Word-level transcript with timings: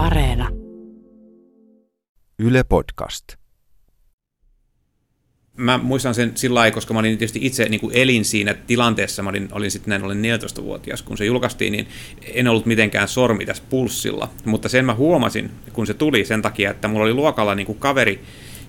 Areena. 0.00 0.48
Yle 2.38 2.64
Podcast. 2.64 3.24
Mä 5.56 5.78
muistan 5.78 6.14
sen 6.14 6.32
sillä 6.34 6.54
lailla, 6.54 6.74
koska 6.74 6.94
mä 6.94 7.00
olin 7.00 7.18
tietysti 7.18 7.38
itse 7.42 7.68
niin 7.68 7.80
kuin 7.80 7.96
elin 7.96 8.24
siinä 8.24 8.54
tilanteessa, 8.54 9.22
mä 9.22 9.30
olin, 9.30 9.48
olin 9.52 9.70
sitten 9.70 9.90
näin, 9.90 10.02
olin 10.02 10.22
14-vuotias, 10.22 11.02
kun 11.02 11.18
se 11.18 11.24
julkaistiin, 11.24 11.72
niin 11.72 11.88
en 12.34 12.48
ollut 12.48 12.66
mitenkään 12.66 13.08
sormi 13.08 13.46
tässä 13.46 13.62
pulssilla, 13.70 14.30
mutta 14.44 14.68
sen 14.68 14.84
mä 14.84 14.94
huomasin, 14.94 15.50
kun 15.72 15.86
se 15.86 15.94
tuli 15.94 16.24
sen 16.24 16.42
takia, 16.42 16.70
että 16.70 16.88
mulla 16.88 17.04
oli 17.04 17.14
luokalla 17.14 17.54
niin 17.54 17.66
kuin 17.66 17.78
kaveri, 17.78 18.20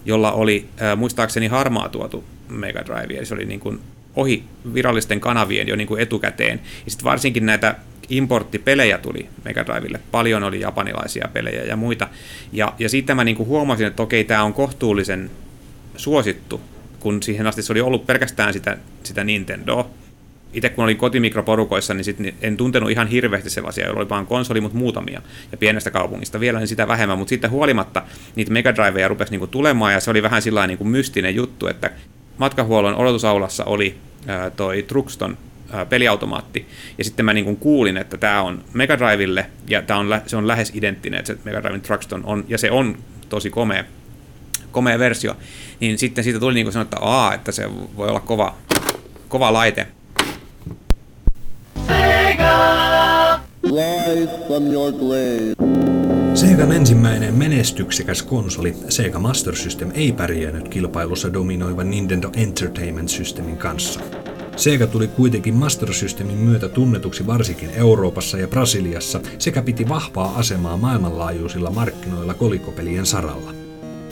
jolla 0.05 0.31
oli 0.31 0.67
äh, 0.81 0.97
muistaakseni 0.97 1.47
harmaa 1.47 1.89
tuotu 1.89 2.23
Mega 2.49 2.85
Drive, 2.85 3.13
ja 3.13 3.25
se 3.25 3.33
oli 3.33 3.45
niin 3.45 3.59
kuin 3.59 3.79
ohi 4.15 4.43
virallisten 4.73 5.19
kanavien 5.19 5.67
jo 5.67 5.75
niin 5.75 5.87
kuin 5.87 6.01
etukäteen. 6.01 6.59
Ja 6.85 6.91
sitten 6.91 7.05
varsinkin 7.05 7.45
näitä 7.45 7.75
importtipelejä 8.09 8.97
tuli 8.97 9.29
Mega 9.45 9.65
Drivelle. 9.65 9.99
Paljon 10.11 10.43
oli 10.43 10.59
japanilaisia 10.59 11.29
pelejä 11.33 11.63
ja 11.63 11.75
muita. 11.75 12.07
Ja, 12.53 12.73
ja 12.79 12.89
sitten 12.89 13.15
mä 13.15 13.23
niin 13.23 13.37
kuin 13.37 13.49
huomasin, 13.49 13.87
että 13.87 14.03
okei, 14.03 14.23
tämä 14.23 14.43
on 14.43 14.53
kohtuullisen 14.53 15.31
suosittu, 15.95 16.61
kun 16.99 17.23
siihen 17.23 17.47
asti 17.47 17.61
se 17.61 17.73
oli 17.73 17.81
ollut 17.81 18.07
pelkästään 18.07 18.53
sitä, 18.53 18.77
sitä 19.03 19.23
Nintendoa. 19.23 19.89
Itse 20.53 20.69
kun 20.69 20.83
olin 20.83 20.97
kotimikroporukoissa, 20.97 21.93
niin 21.93 22.03
sit 22.03 22.17
en 22.41 22.57
tuntenut 22.57 22.91
ihan 22.91 23.07
hirveästi 23.07 23.49
sellaisia, 23.49 23.85
joilla 23.85 24.01
oli 24.01 24.09
vain 24.09 24.25
konsoli, 24.25 24.61
mutta 24.61 24.77
muutamia. 24.77 25.21
Ja 25.51 25.57
pienestä 25.57 25.91
kaupungista 25.91 26.39
vielä 26.39 26.59
niin 26.59 26.67
sitä 26.67 26.87
vähemmän, 26.87 27.17
mutta 27.17 27.29
sitten 27.29 27.51
huolimatta 27.51 28.03
niitä 28.35 28.51
Mega 28.51 28.75
Driveja 28.75 29.07
rupesi 29.07 29.31
niinku 29.31 29.47
tulemaan, 29.47 29.93
ja 29.93 29.99
se 29.99 30.11
oli 30.11 30.23
vähän 30.23 30.41
sillä 30.41 30.67
niinku 30.67 30.83
mystinen 30.83 31.35
juttu, 31.35 31.67
että 31.67 31.91
matkahuollon 32.37 32.95
odotusaulassa 32.95 33.65
oli 33.65 33.97
ää, 34.27 34.49
toi 34.49 34.83
Truxton 34.83 35.37
ää, 35.71 35.85
peliautomaatti, 35.85 36.67
ja 36.97 37.03
sitten 37.03 37.25
mä 37.25 37.33
niin 37.33 37.57
kuulin, 37.57 37.97
että 37.97 38.17
tämä 38.17 38.41
on 38.41 38.63
Mega 38.73 38.97
Drivelle, 38.97 39.45
ja 39.67 39.81
tää 39.81 39.97
on, 39.97 40.21
se 40.27 40.37
on 40.37 40.47
lähes 40.47 40.71
identtinen, 40.75 41.19
että 41.19 41.33
se 41.33 41.39
Mega 41.43 41.63
Driven 41.63 41.81
Truxton 41.81 42.21
on, 42.25 42.45
ja 42.47 42.57
se 42.57 42.71
on 42.71 42.97
tosi 43.29 43.49
komea, 43.49 43.83
komea 44.71 44.99
versio, 44.99 45.35
niin 45.79 45.97
sitten 45.97 46.23
siitä 46.23 46.39
tuli 46.39 46.53
niin 46.53 46.65
kuin 46.65 46.73
sanoa, 46.73 46.83
että, 46.83 46.97
aa, 47.01 47.33
että 47.33 47.51
se 47.51 47.69
voi 47.97 48.09
olla 48.09 48.19
kova, 48.19 48.55
kova 49.27 49.53
laite. 49.53 49.87
Sega! 51.87 53.39
Live 53.63 54.47
from 54.47 54.71
your 54.71 54.91
grave. 54.91 56.00
Segan 56.33 56.71
ensimmäinen 56.71 57.33
menestyksekäs 57.33 58.23
konsoli 58.23 58.75
Sega 58.89 59.19
Master 59.19 59.55
System 59.55 59.91
ei 59.93 60.11
pärjännyt 60.11 60.69
kilpailussa 60.69 61.33
dominoivan 61.33 61.89
Nintendo 61.89 62.29
Entertainment 62.35 63.09
Systemin 63.09 63.57
kanssa. 63.57 63.99
Sega 64.55 64.87
tuli 64.87 65.07
kuitenkin 65.07 65.53
Master 65.53 65.93
Systemin 65.93 66.37
myötä 66.37 66.69
tunnetuksi 66.69 67.27
varsinkin 67.27 67.69
Euroopassa 67.69 68.37
ja 68.37 68.47
Brasiliassa 68.47 69.21
sekä 69.37 69.61
piti 69.61 69.89
vahvaa 69.89 70.35
asemaa 70.35 70.77
maailmanlaajuisilla 70.77 71.69
markkinoilla 71.69 72.33
kolikopelien 72.33 73.05
saralla. 73.05 73.53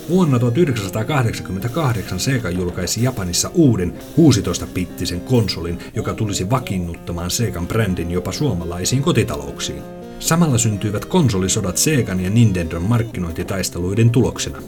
Vuonna 0.09 0.40
1988 0.40 2.20
Sega 2.20 2.50
julkaisi 2.50 3.03
Japanissa 3.03 3.52
uuden 3.53 3.94
16-bittisen 4.17 5.20
konsolin, 5.20 5.80
joka 5.95 6.14
tulisi 6.14 6.50
vakiinnuttamaan 6.50 7.31
Segan 7.31 7.67
brändin 7.67 8.12
jopa 8.12 8.31
suomalaisiin 8.31 9.02
kotitalouksiin. 9.02 9.98
Samalla 10.20 10.58
syntyivät 10.58 11.06
konsolisodat 11.06 11.78
Segan 11.78 12.20
ja 12.20 12.30
Nintendon 12.30 12.84
markkinointitaisteluiden 12.84 14.09
tuloksena. 14.09 14.62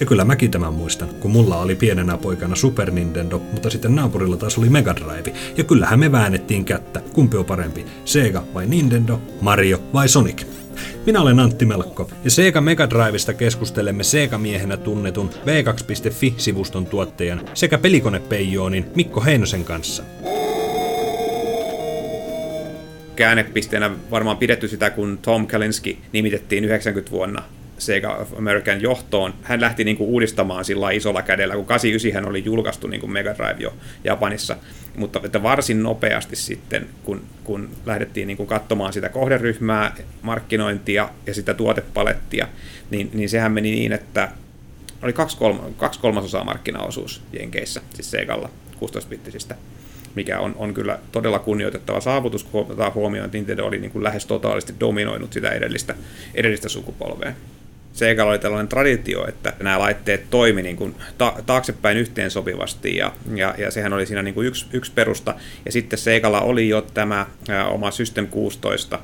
Ja 0.00 0.06
kyllä 0.06 0.24
mäkin 0.24 0.50
tämän 0.50 0.74
muistan, 0.74 1.08
kun 1.08 1.30
mulla 1.30 1.60
oli 1.60 1.74
pienenä 1.74 2.16
poikana 2.16 2.56
Super 2.56 2.90
Nintendo, 2.90 3.38
mutta 3.52 3.70
sitten 3.70 3.94
naapurilla 3.94 4.36
taas 4.36 4.58
oli 4.58 4.68
Mega 4.68 4.96
Drive. 4.96 5.32
Ja 5.56 5.64
kyllähän 5.64 5.98
me 5.98 6.12
väännettiin 6.12 6.64
kättä, 6.64 7.00
kumpi 7.12 7.36
on 7.36 7.44
parempi, 7.44 7.86
Sega 8.04 8.44
vai 8.54 8.66
Nintendo, 8.66 9.20
Mario 9.40 9.80
vai 9.92 10.08
Sonic. 10.08 10.42
Minä 11.06 11.20
olen 11.20 11.40
Antti 11.40 11.66
Melkko 11.66 12.10
ja 12.24 12.30
Sega 12.30 12.60
Mega 12.60 12.90
Drivesta 12.90 13.34
keskustelemme 13.34 14.02
Sega-miehenä 14.02 14.76
tunnetun 14.76 15.30
V2.fi-sivuston 15.30 16.86
tuottajan 16.86 17.40
sekä 17.54 17.78
pelikonepeijoonin 17.78 18.86
Mikko 18.94 19.20
Heinosen 19.20 19.64
kanssa 19.64 20.02
käännepisteenä 23.18 23.90
varmaan 24.10 24.36
pidetty 24.36 24.68
sitä, 24.68 24.90
kun 24.90 25.18
Tom 25.22 25.46
Kalinski 25.46 25.98
nimitettiin 26.12 26.64
90 26.64 27.10
vuonna 27.10 27.42
Sega 27.78 28.14
of 28.14 28.38
American 28.38 28.82
johtoon. 28.82 29.34
Hän 29.42 29.60
lähti 29.60 29.84
niin 29.84 29.96
kuin 29.96 30.10
uudistamaan 30.10 30.64
sillä 30.64 30.90
isolla 30.90 31.22
kädellä, 31.22 31.54
kun 31.54 31.66
89 31.66 32.22
hän 32.22 32.30
oli 32.30 32.44
julkaistu 32.44 32.86
niin 32.86 33.00
kuin 33.00 33.12
Mega 33.12 33.34
Drive 33.34 33.56
jo 33.58 33.74
Japanissa, 34.04 34.56
mutta 34.96 35.20
että 35.24 35.42
varsin 35.42 35.82
nopeasti 35.82 36.36
sitten, 36.36 36.86
kun, 37.04 37.22
kun 37.44 37.68
lähdettiin 37.86 38.26
niin 38.26 38.36
kuin 38.36 38.46
katsomaan 38.46 38.92
sitä 38.92 39.08
kohderyhmää, 39.08 39.96
markkinointia 40.22 41.08
ja 41.26 41.34
sitä 41.34 41.54
tuotepalettia, 41.54 42.48
niin, 42.90 43.10
niin 43.14 43.28
sehän 43.28 43.52
meni 43.52 43.70
niin, 43.70 43.92
että 43.92 44.28
oli 45.02 45.12
kaksi, 45.12 45.36
kolma, 45.36 45.62
kaksi 45.76 46.00
kolmasosaa 46.00 46.44
markkinaosuus 46.44 47.22
Jenkeissä, 47.32 47.80
siis 47.94 48.10
Segalla 48.10 48.50
16-bittisistä 48.84 49.54
mikä 50.18 50.40
on, 50.40 50.54
on 50.58 50.74
kyllä 50.74 50.98
todella 51.12 51.38
kunnioitettava 51.38 52.00
saavutus, 52.00 52.44
kun 52.44 52.60
otetaan 52.60 52.94
huomioon, 52.94 53.24
että 53.24 53.38
Nintendo 53.38 53.64
oli 53.64 53.78
niin 53.78 53.90
kuin 53.90 54.04
lähes 54.04 54.26
totaalisesti 54.26 54.74
dominoinut 54.80 55.32
sitä 55.32 55.50
edellistä, 55.50 55.94
edellistä 56.34 56.68
sukupolvea. 56.68 57.32
Sega 57.92 58.24
oli 58.24 58.38
tällainen 58.38 58.68
traditio, 58.68 59.28
että 59.28 59.52
nämä 59.62 59.78
laitteet 59.78 60.30
toimi 60.30 60.62
niin 60.62 60.76
kuin 60.76 60.94
ta- 61.18 61.34
taaksepäin 61.46 61.96
yhteensopivasti 61.96 62.96
ja, 62.96 63.12
ja, 63.34 63.54
ja 63.58 63.70
sehän 63.70 63.92
oli 63.92 64.06
siinä 64.06 64.22
niin 64.22 64.34
kuin 64.34 64.46
yksi, 64.46 64.66
yksi 64.72 64.92
perusta. 64.94 65.34
Ja 65.64 65.72
sitten 65.72 65.98
Segalla 65.98 66.40
oli 66.40 66.68
jo 66.68 66.82
tämä 66.82 67.26
ää, 67.48 67.68
oma 67.68 67.90
System 67.90 68.26
16 68.26 68.98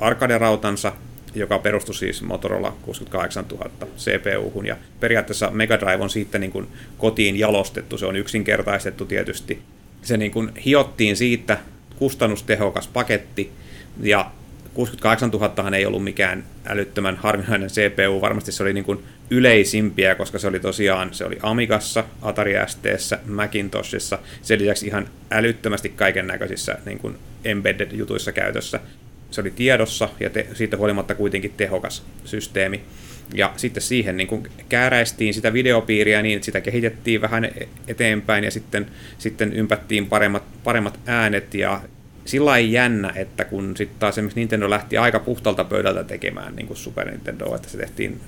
arcade-rautansa, 0.00 0.92
joka 1.34 1.58
perustui 1.58 1.94
siis 1.94 2.22
Motorola 2.22 2.76
68000 2.82 3.86
CPU-hun. 3.96 4.66
Ja 4.66 4.76
periaatteessa 5.00 5.50
Mega 5.50 5.80
Drive 5.80 6.02
on 6.02 6.10
siitä 6.10 6.38
niin 6.38 6.52
kuin 6.52 6.68
kotiin 6.98 7.38
jalostettu, 7.38 7.98
se 7.98 8.06
on 8.06 8.16
yksinkertaistettu 8.16 9.06
tietysti 9.06 9.62
se 10.02 10.16
niin 10.16 10.30
kuin 10.30 10.52
hiottiin 10.64 11.16
siitä 11.16 11.58
kustannustehokas 11.96 12.88
paketti, 12.88 13.52
ja 14.02 14.30
68 14.74 15.30
000 15.30 15.76
ei 15.76 15.86
ollut 15.86 16.04
mikään 16.04 16.44
älyttömän 16.66 17.16
harvinainen 17.16 17.68
CPU, 17.68 18.20
varmasti 18.20 18.52
se 18.52 18.62
oli 18.62 18.72
niin 18.72 18.84
kuin 18.84 19.04
yleisimpiä, 19.30 20.14
koska 20.14 20.38
se 20.38 20.46
oli 20.46 20.60
tosiaan, 20.60 21.14
se 21.14 21.24
oli 21.24 21.38
Amigassa, 21.42 22.04
Atari 22.22 22.52
STssä, 22.66 23.18
Macintoshissa, 23.26 24.18
sen 24.42 24.60
lisäksi 24.60 24.86
ihan 24.86 25.08
älyttömästi 25.30 25.88
kaiken 25.88 26.26
näköisissä 26.26 26.78
niin 26.86 26.98
kuin 26.98 27.18
embedded-jutuissa 27.44 28.32
käytössä. 28.32 28.80
Se 29.30 29.40
oli 29.40 29.50
tiedossa 29.50 30.08
ja 30.20 30.30
te, 30.30 30.46
siitä 30.54 30.76
huolimatta 30.76 31.14
kuitenkin 31.14 31.54
tehokas 31.56 32.04
systeemi. 32.24 32.80
Ja 33.34 33.52
sitten 33.56 33.82
siihen 33.82 34.16
niin 34.16 34.26
kuin 34.26 34.46
kääräistiin 34.68 35.34
sitä 35.34 35.52
videopiiriä 35.52 36.22
niin, 36.22 36.36
että 36.36 36.46
sitä 36.46 36.60
kehitettiin 36.60 37.20
vähän 37.20 37.48
eteenpäin 37.88 38.44
ja 38.44 38.50
sitten, 38.50 38.86
sitten 39.18 39.52
ympättiin 39.52 40.06
paremmat, 40.06 40.42
paremmat 40.64 40.98
äänet 41.06 41.54
ja 41.54 41.80
sillä 42.24 42.56
ei 42.56 42.72
jännä, 42.72 43.12
että 43.16 43.44
kun 43.44 43.76
sitten 43.76 43.98
taas 43.98 44.14
esimerkiksi 44.14 44.40
Nintendo 44.40 44.70
lähti 44.70 44.98
aika 44.98 45.20
puhtalta 45.20 45.64
pöydältä 45.64 46.04
tekemään 46.04 46.56
niin 46.56 46.66
kuin 46.66 46.76
Super 46.76 47.10
Nintendo, 47.10 47.54
että 47.54 47.68
se 47.68 47.78
tehtiin 47.78 48.20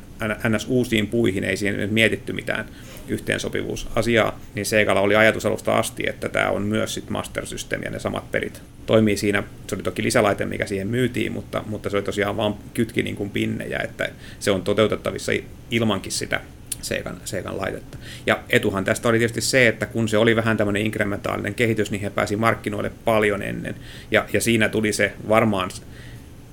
ns. 0.49 0.67
uusiin 0.69 1.07
puihin, 1.07 1.45
ei 1.45 1.57
siihen 1.57 1.93
mietitty 1.93 2.33
mitään 2.33 2.65
yhteensopivuusasiaa, 3.09 4.41
niin 4.55 4.67
Segalla 4.67 5.01
oli 5.01 5.17
ajatus 5.17 5.47
alusta 5.47 5.79
asti, 5.79 6.03
että 6.07 6.29
tämä 6.29 6.51
on 6.51 6.63
myös 6.63 6.95
sit 6.95 7.11
Master 7.11 7.47
System 7.47 7.83
ja 7.83 7.91
ne 7.91 7.99
samat 7.99 8.31
pelit 8.31 8.63
toimii 8.87 9.17
siinä. 9.17 9.43
Se 9.67 9.75
oli 9.75 9.83
toki 9.83 10.03
lisälaite, 10.03 10.45
mikä 10.45 10.67
siihen 10.67 10.89
myytiin, 10.89 11.33
mutta, 11.33 11.65
mutta 11.67 11.91
se 11.91 11.97
oli 11.97 12.05
tosiaan 12.05 12.37
vaan 12.37 12.55
kytki 12.75 13.03
niin 13.03 13.17
kuin 13.17 13.31
pinnejä, 13.31 13.79
että 13.79 14.09
se 14.41 14.51
on 14.51 14.63
toteutettavissa 14.63 15.33
ilmankin 15.71 16.13
sitä 16.13 16.41
Seikan, 16.85 17.17
Seikan 17.25 17.59
laitetta. 17.59 17.99
Ja 18.27 18.41
etuhan 18.51 18.85
tästä 18.85 19.09
oli 19.09 19.19
tietysti 19.19 19.41
se, 19.41 19.69
että 19.69 19.87
kun 19.87 20.09
se 20.09 20.19
oli 20.19 20.37
vähän 20.37 20.57
tämmöinen 20.57 20.83
inkrementaalinen 20.83 21.55
kehitys, 21.55 21.91
niin 21.91 22.01
he 22.01 22.11
pääsi 22.11 22.37
markkinoille 22.37 22.91
paljon 23.05 23.43
ennen. 23.43 23.75
Ja, 24.11 24.27
ja 24.33 24.41
siinä 24.41 24.69
tuli 24.69 24.93
se 24.93 25.13
varmaan, 25.29 25.71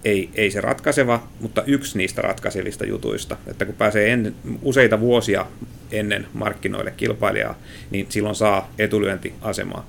ei, 0.05 0.29
ei 0.33 0.51
se 0.51 0.61
ratkaiseva, 0.61 1.27
mutta 1.39 1.63
yksi 1.67 1.97
niistä 1.97 2.21
ratkaisevista 2.21 2.85
jutuista, 2.85 3.37
että 3.47 3.65
kun 3.65 3.75
pääsee 3.75 4.13
en, 4.13 4.35
useita 4.61 4.99
vuosia 4.99 5.45
ennen 5.91 6.27
markkinoille 6.33 6.93
kilpailijaa, 6.97 7.59
niin 7.91 8.05
silloin 8.09 8.35
saa 8.35 8.71
etulyöntiasemaa. 8.79 9.87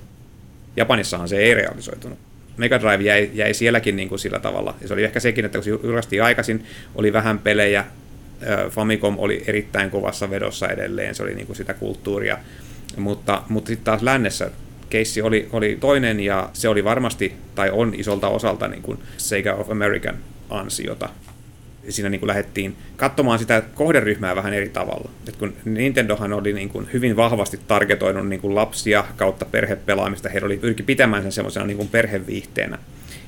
Japanissahan 0.77 1.29
se 1.29 1.37
ei 1.37 1.53
realisoitunut. 1.53 2.19
Mega 2.57 2.79
Drive 2.79 3.03
jäi, 3.03 3.29
jäi 3.33 3.53
sielläkin 3.53 3.95
niin 3.95 4.09
kuin 4.09 4.19
sillä 4.19 4.39
tavalla. 4.39 4.75
Ja 4.81 4.87
se 4.87 4.93
oli 4.93 5.03
ehkä 5.03 5.19
sekin, 5.19 5.45
että 5.45 5.57
kun 5.57 5.63
se 5.63 5.69
julkaistiin 5.69 6.23
aikaisin, 6.23 6.65
oli 6.95 7.13
vähän 7.13 7.39
pelejä, 7.39 7.85
Famicom 8.69 9.19
oli 9.19 9.43
erittäin 9.47 9.89
kovassa 9.89 10.29
vedossa 10.29 10.67
edelleen, 10.67 11.15
se 11.15 11.23
oli 11.23 11.35
niin 11.35 11.45
kuin 11.47 11.55
sitä 11.55 11.73
kulttuuria, 11.73 12.37
mutta, 12.97 13.43
mutta 13.49 13.67
sitten 13.67 13.85
taas 13.85 14.01
lännessä 14.01 14.51
keissi 14.89 15.21
oli, 15.21 15.49
oli 15.51 15.77
toinen 15.79 16.19
ja 16.19 16.49
se 16.53 16.69
oli 16.69 16.83
varmasti, 16.83 17.33
tai 17.55 17.69
on 17.69 17.93
isolta 17.97 18.27
osalta 18.27 18.67
niin 18.67 18.81
kuin 18.81 18.99
Sega 19.17 19.53
of 19.53 19.71
American 19.71 20.15
ansiota. 20.49 21.09
Siinä 21.89 22.09
niin 22.09 22.19
kuin 22.19 22.27
lähdettiin 22.27 22.75
katsomaan 22.95 23.39
sitä 23.39 23.63
kohderyhmää 23.73 24.35
vähän 24.35 24.53
eri 24.53 24.69
tavalla. 24.69 25.09
Et 25.27 25.35
kun 25.35 25.53
Nintendohan 25.65 26.33
oli 26.33 26.53
niin 26.53 26.69
kuin 26.69 26.89
hyvin 26.93 27.15
vahvasti 27.15 27.59
targetoinut 27.67 28.27
niin 28.27 28.41
kuin 28.41 28.55
lapsia 28.55 29.05
kautta 29.17 29.45
perhepelaamista, 29.45 30.29
he 30.29 30.41
oli 30.43 30.57
pyrki 30.57 30.83
pitämään 30.83 31.23
sen 31.23 31.31
semmoisena 31.31 31.65
niin 31.65 31.87
perheviihteenä. 31.87 32.77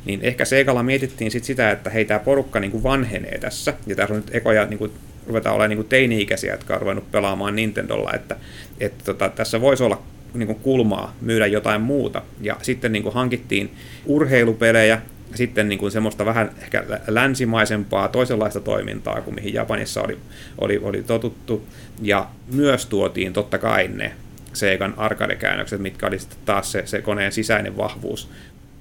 niin 0.06 0.20
ehkä 0.24 0.46
Segalla 0.46 0.84
mietittiin 0.84 1.32
sit 1.32 1.44
sitä, 1.44 1.72
että 1.72 1.90
hei, 1.90 2.06
tämä 2.06 2.20
porukka 2.20 2.60
niin 2.60 2.72
kuin 2.72 2.84
vanhenee 2.84 3.38
tässä, 3.38 3.74
ja 3.88 3.96
tässä 3.96 4.14
on 4.14 4.22
nyt 4.22 4.36
ekoja 4.36 4.66
niin 4.66 4.80
kuin, 4.80 4.92
ruvetaan 5.28 5.56
olemaan 5.56 5.70
niin 5.70 5.78
kuin 5.78 5.88
teini-ikäisiä, 5.88 6.54
jotka 6.54 6.74
on 6.74 6.82
ruvennut 6.82 7.12
pelaamaan 7.12 7.56
Nintendolla, 7.56 8.14
että, 8.14 8.36
että 8.80 9.04
tota, 9.06 9.30
tässä 9.30 9.62
voisi 9.62 9.84
olla 9.84 10.02
niin 10.34 10.48
kuin 10.48 10.60
kulmaa 10.60 11.16
myydä 11.22 11.48
jotain 11.48 11.82
muuta. 11.82 12.22
Ja 12.42 12.58
sitten 12.62 12.92
niin 12.92 13.04
kuin 13.04 13.16
hankittiin 13.16 13.72
urheilupelejä, 14.06 15.02
sitten 15.38 15.70
niin 15.70 15.80
kuin 15.80 15.92
semmoista 15.92 16.26
vähän 16.26 16.52
ehkä 16.62 16.84
länsimaisempaa, 17.08 18.08
toisenlaista 18.08 18.60
toimintaa 18.60 19.22
kuin 19.22 19.36
mihin 19.36 19.54
Japanissa 19.54 20.02
oli, 20.02 20.18
oli, 20.58 20.80
oli 20.84 21.04
totuttu. 21.04 21.68
Ja 22.02 22.28
myös 22.54 22.86
tuotiin 22.86 23.34
totta 23.34 23.58
kai 23.58 23.88
ne 23.88 24.12
Segan 24.54 24.94
arcade-käännökset, 24.98 25.82
mitkä 25.82 26.08
oli 26.08 26.20
sitten 26.20 26.38
taas 26.46 26.72
se, 26.72 26.84
se 26.86 27.02
koneen 27.02 27.32
sisäinen 27.32 27.78
vahvuus. 27.78 28.30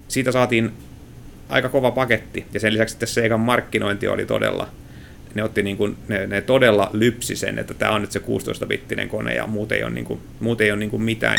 Siitä 0.09 0.33
saatiin 0.33 0.73
aika 1.49 1.69
kova 1.69 1.91
paketti, 1.91 2.47
ja 2.55 2.61
sen 2.61 2.73
lisäksi 2.73 2.93
sitten 2.93 3.09
Segan 3.09 3.41
markkinointi 3.41 4.09
oli 4.09 4.27
todella, 4.27 4.69
ne 5.35 5.43
otti 5.43 5.63
niin 5.63 5.77
kuin, 5.77 5.97
ne, 6.09 6.27
ne 6.27 6.41
todella 6.41 6.91
lypsi 6.93 7.37
sen, 7.37 7.59
että 7.59 7.75
tämä 7.75 7.93
on 7.93 8.01
nyt 8.01 8.13
se 8.13 8.19
16-bittinen 8.19 9.09
kone, 9.09 9.35
ja 9.35 9.47
muut 9.47 9.73
ei 9.73 9.83
ole, 9.83 9.91
niin 9.91 10.05
kuin, 10.05 10.21
muut 10.41 10.61
ei 10.61 10.71
ole 10.71 10.79
niin 10.79 10.91
kuin 10.91 11.03
mitään. 11.03 11.39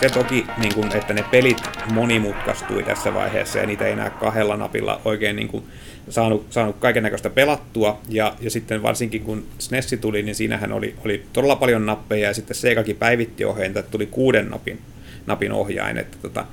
Se 0.00 0.08
toki, 0.08 0.46
niin 0.56 0.74
kuin, 0.74 0.96
että 0.96 1.14
ne 1.14 1.24
pelit 1.30 1.62
monimutkaistui 1.92 2.82
tässä 2.82 3.14
vaiheessa 3.14 3.58
ja 3.58 3.66
niitä 3.66 3.86
ei 3.86 3.92
enää 3.92 4.10
kahdella 4.10 4.56
napilla 4.56 5.00
oikein 5.04 5.36
niin 5.36 5.48
kuin, 5.48 5.64
saanut, 6.08 6.46
saanut 6.50 6.76
kaiken 6.76 7.02
näköistä 7.02 7.30
pelattua. 7.30 8.00
Ja, 8.08 8.34
ja 8.40 8.50
sitten 8.50 8.82
varsinkin 8.82 9.22
kun 9.22 9.46
SNES 9.58 9.96
tuli, 10.00 10.22
niin 10.22 10.34
siinähän 10.34 10.72
oli, 10.72 10.94
oli 11.04 11.24
todella 11.32 11.56
paljon 11.56 11.86
nappeja 11.86 12.28
ja 12.28 12.34
sitten 12.34 12.56
Segakin 12.56 12.96
päivitti 12.96 13.44
ohjeen, 13.44 13.76
että 13.76 13.90
tuli 13.90 14.06
kuuden 14.06 14.48
napin, 14.48 14.78
napin 15.26 15.52
ohjain. 15.52 15.98
Että, 15.98 16.16
tota, 16.22 16.46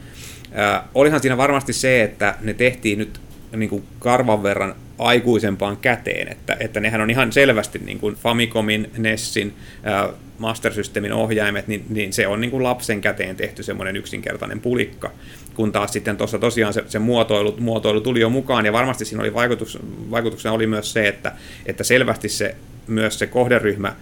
ää, 0.51 0.87
olihan 0.95 1.19
siinä 1.19 1.37
varmasti 1.37 1.73
se, 1.73 2.03
että 2.03 2.35
ne 2.41 2.53
tehtiin 2.53 2.99
nyt 2.99 3.19
niin 3.55 3.69
kuin 3.69 3.83
karvan 3.99 4.43
verran 4.43 4.75
aikuisempaan 4.99 5.77
käteen, 5.77 6.31
että, 6.31 6.57
että 6.59 6.79
nehän 6.79 7.01
on 7.01 7.09
ihan 7.09 7.31
selvästi 7.31 7.79
niin 7.79 7.99
kuin 7.99 8.15
Famicomin, 8.15 8.91
Nessin, 8.97 9.53
ää, 9.83 10.09
Master 10.37 10.73
Systemin 10.73 11.13
ohjaimet, 11.13 11.67
niin, 11.67 11.85
niin 11.89 12.13
se 12.13 12.27
on 12.27 12.41
niin 12.41 12.51
kuin 12.51 12.63
lapsen 12.63 13.01
käteen 13.01 13.35
tehty 13.35 13.63
semmoinen 13.63 13.95
yksinkertainen 13.95 14.59
pulikka, 14.59 15.11
kun 15.55 15.71
taas 15.71 15.93
sitten 15.93 16.17
tuossa 16.17 16.39
tosiaan 16.39 16.73
se, 16.73 16.83
se 16.87 16.99
muotoilu, 16.99 17.55
muotoilu 17.59 18.01
tuli 18.01 18.19
jo 18.19 18.29
mukaan, 18.29 18.65
ja 18.65 18.73
varmasti 18.73 19.05
siinä 19.05 19.23
oli 19.23 19.33
vaikutus, 19.33 19.79
vaikutuksena 20.11 20.53
oli 20.53 20.67
myös 20.67 20.93
se, 20.93 21.07
että, 21.07 21.31
että 21.65 21.83
selvästi 21.83 22.29
se, 22.29 22.55
myös 22.87 23.19
se 23.19 23.27
kohderyhmä 23.27 23.95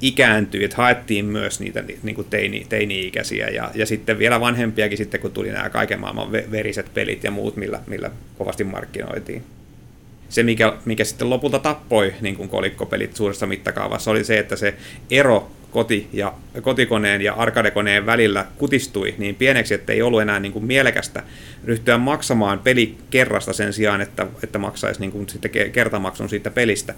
ikääntyi, 0.00 0.64
että 0.64 0.76
haettiin 0.76 1.24
myös 1.24 1.60
niitä 1.60 1.84
niin 2.02 2.14
kuin 2.14 2.26
teini, 2.30 2.66
teini-ikäisiä 2.68 3.48
ja, 3.48 3.70
ja 3.74 3.86
sitten 3.86 4.18
vielä 4.18 4.40
vanhempiakin 4.40 4.98
sitten, 4.98 5.20
kun 5.20 5.32
tuli 5.32 5.50
nämä 5.50 5.70
kaiken 5.70 6.00
maailman 6.00 6.32
veriset 6.32 6.94
pelit 6.94 7.24
ja 7.24 7.30
muut, 7.30 7.56
millä, 7.56 7.80
millä 7.86 8.10
kovasti 8.38 8.64
markkinoitiin. 8.64 9.44
Se, 10.28 10.42
mikä, 10.42 10.76
mikä 10.84 11.04
sitten 11.04 11.30
lopulta 11.30 11.58
tappoi 11.58 12.14
niin 12.20 12.36
kuin 12.36 12.48
kolikkopelit 12.48 13.16
suuressa 13.16 13.46
mittakaavassa, 13.46 14.10
oli 14.10 14.24
se, 14.24 14.38
että 14.38 14.56
se 14.56 14.74
ero 15.10 15.50
koti- 15.70 16.08
ja, 16.12 16.32
kotikoneen 16.62 17.22
ja 17.22 17.34
arkadekoneen 17.34 18.06
välillä 18.06 18.46
kutistui 18.58 19.14
niin 19.18 19.34
pieneksi, 19.34 19.74
että 19.74 19.92
ei 19.92 20.02
ollut 20.02 20.22
enää 20.22 20.40
niin 20.40 20.52
kuin 20.52 20.64
mielekästä 20.64 21.22
ryhtyä 21.64 21.98
maksamaan 21.98 22.58
peli 22.58 22.96
kerrasta 23.10 23.52
sen 23.52 23.72
sijaan, 23.72 24.00
että, 24.00 24.26
että 24.44 24.58
maksaisi 24.58 25.00
niin 25.00 25.12
kuin 25.12 25.28
sitten 25.28 25.50
kertamaksun 25.72 26.28
siitä 26.28 26.50
pelistä. 26.50 26.94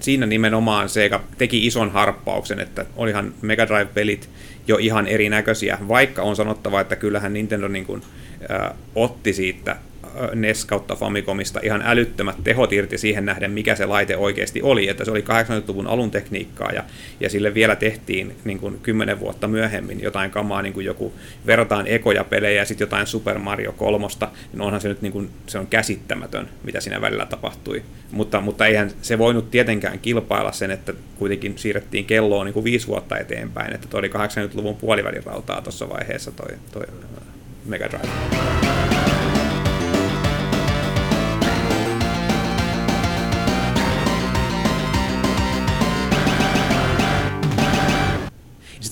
Siinä 0.00 0.26
nimenomaan 0.26 0.88
Sega 0.88 1.24
teki 1.38 1.66
ison 1.66 1.90
harppauksen, 1.90 2.60
että 2.60 2.86
olihan 2.96 3.34
Mega 3.42 3.66
Drive-pelit 3.66 4.28
jo 4.68 4.76
ihan 4.76 5.06
erinäköisiä, 5.06 5.78
vaikka 5.88 6.22
on 6.22 6.36
sanottava, 6.36 6.80
että 6.80 6.96
kyllähän 6.96 7.32
Nintendo 7.32 7.68
niin 7.68 7.86
kuin, 7.86 8.02
äh, 8.50 8.70
otti 8.94 9.32
siitä 9.32 9.76
NES 10.34 10.64
kautta 10.64 10.96
Famicomista 10.96 11.60
ihan 11.62 11.82
älyttömät 11.84 12.36
tehot 12.44 12.72
irti 12.72 12.98
siihen 12.98 13.24
nähden, 13.24 13.50
mikä 13.50 13.74
se 13.74 13.86
laite 13.86 14.16
oikeasti 14.16 14.62
oli. 14.62 14.88
Että 14.88 15.04
se 15.04 15.10
oli 15.10 15.20
80-luvun 15.20 15.86
alun 15.86 16.10
tekniikkaa 16.10 16.72
ja, 16.72 16.84
ja 17.20 17.30
sille 17.30 17.54
vielä 17.54 17.76
tehtiin 17.76 18.36
niin 18.44 18.58
kuin 18.58 18.78
10 18.82 19.20
vuotta 19.20 19.48
myöhemmin 19.48 20.02
jotain 20.02 20.30
kamaa, 20.30 20.62
niin 20.62 20.72
kuin 20.72 20.86
joku 20.86 21.12
verrataan 21.46 21.86
ekoja 21.86 22.24
pelejä 22.24 22.60
ja 22.60 22.64
sitten 22.64 22.86
jotain 22.86 23.06
Super 23.06 23.38
Mario 23.38 23.72
kolmosta, 23.72 24.28
niin 24.52 24.60
onhan 24.60 24.80
se 24.80 24.88
nyt 24.88 25.02
niin 25.02 25.12
kuin, 25.12 25.30
se 25.46 25.58
on 25.58 25.66
käsittämätön, 25.66 26.48
mitä 26.64 26.80
siinä 26.80 27.00
välillä 27.00 27.26
tapahtui. 27.26 27.82
Mutta, 28.12 28.40
mutta 28.40 28.66
eihän 28.66 28.90
se 29.02 29.18
voinut 29.18 29.50
tietenkään 29.50 29.98
kilpailla 29.98 30.52
sen, 30.52 30.70
että 30.70 30.92
kuitenkin 31.18 31.58
siirrettiin 31.58 32.04
kelloa 32.04 32.44
niin 32.44 32.54
kuin 32.54 32.64
viisi 32.64 32.86
vuotta 32.86 33.18
eteenpäin, 33.18 33.74
että 33.74 33.88
toi 33.88 33.98
oli 33.98 34.08
80-luvun 34.08 34.76
puolivälin 34.76 35.24
rautaa 35.24 35.62
tuossa 35.62 35.88
vaiheessa 35.88 36.32
toi, 36.32 36.56
toi 36.72 36.86
Mega 37.66 37.88
Drive. 37.90 39.17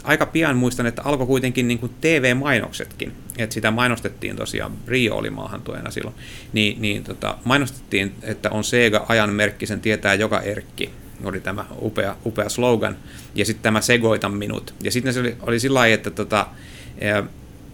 Aika 0.07 0.27
pian 0.27 0.57
muistan, 0.57 0.87
että 0.87 1.03
alkoi 1.03 1.27
kuitenkin 1.27 1.69
niin 1.69 1.79
kuin 1.79 1.93
TV-mainoksetkin, 2.01 3.13
että 3.39 3.55
sitä 3.55 3.71
mainostettiin 3.71 4.37
tosiaan, 4.37 4.73
Rio 4.87 5.17
oli 5.17 5.31
maahantuojana 5.31 5.91
silloin, 5.91 6.17
niin, 6.53 6.83
niin 6.83 7.05
tota, 7.05 7.39
mainostettiin, 7.45 8.13
että 8.23 8.51
on 8.51 8.65
Sega 8.65 9.05
ajan 9.09 9.33
merkki, 9.33 9.67
sen 9.67 9.81
tietää 9.81 10.15
joka 10.15 10.41
erkki, 10.41 10.91
oli 11.25 11.41
tämä 11.41 11.65
upea, 11.83 12.17
upea 12.27 12.49
slogan, 12.49 12.97
ja 13.35 13.45
sitten 13.45 13.63
tämä 13.63 13.81
Segoita 13.81 14.29
minut. 14.29 14.75
Ja 14.83 14.91
sitten 14.91 15.15
se 15.15 15.21
oli, 15.21 15.37
oli 15.43 15.61
sillä 15.61 15.79
lailla, 15.79 15.95
että 15.95 16.11
tota, 16.11 16.47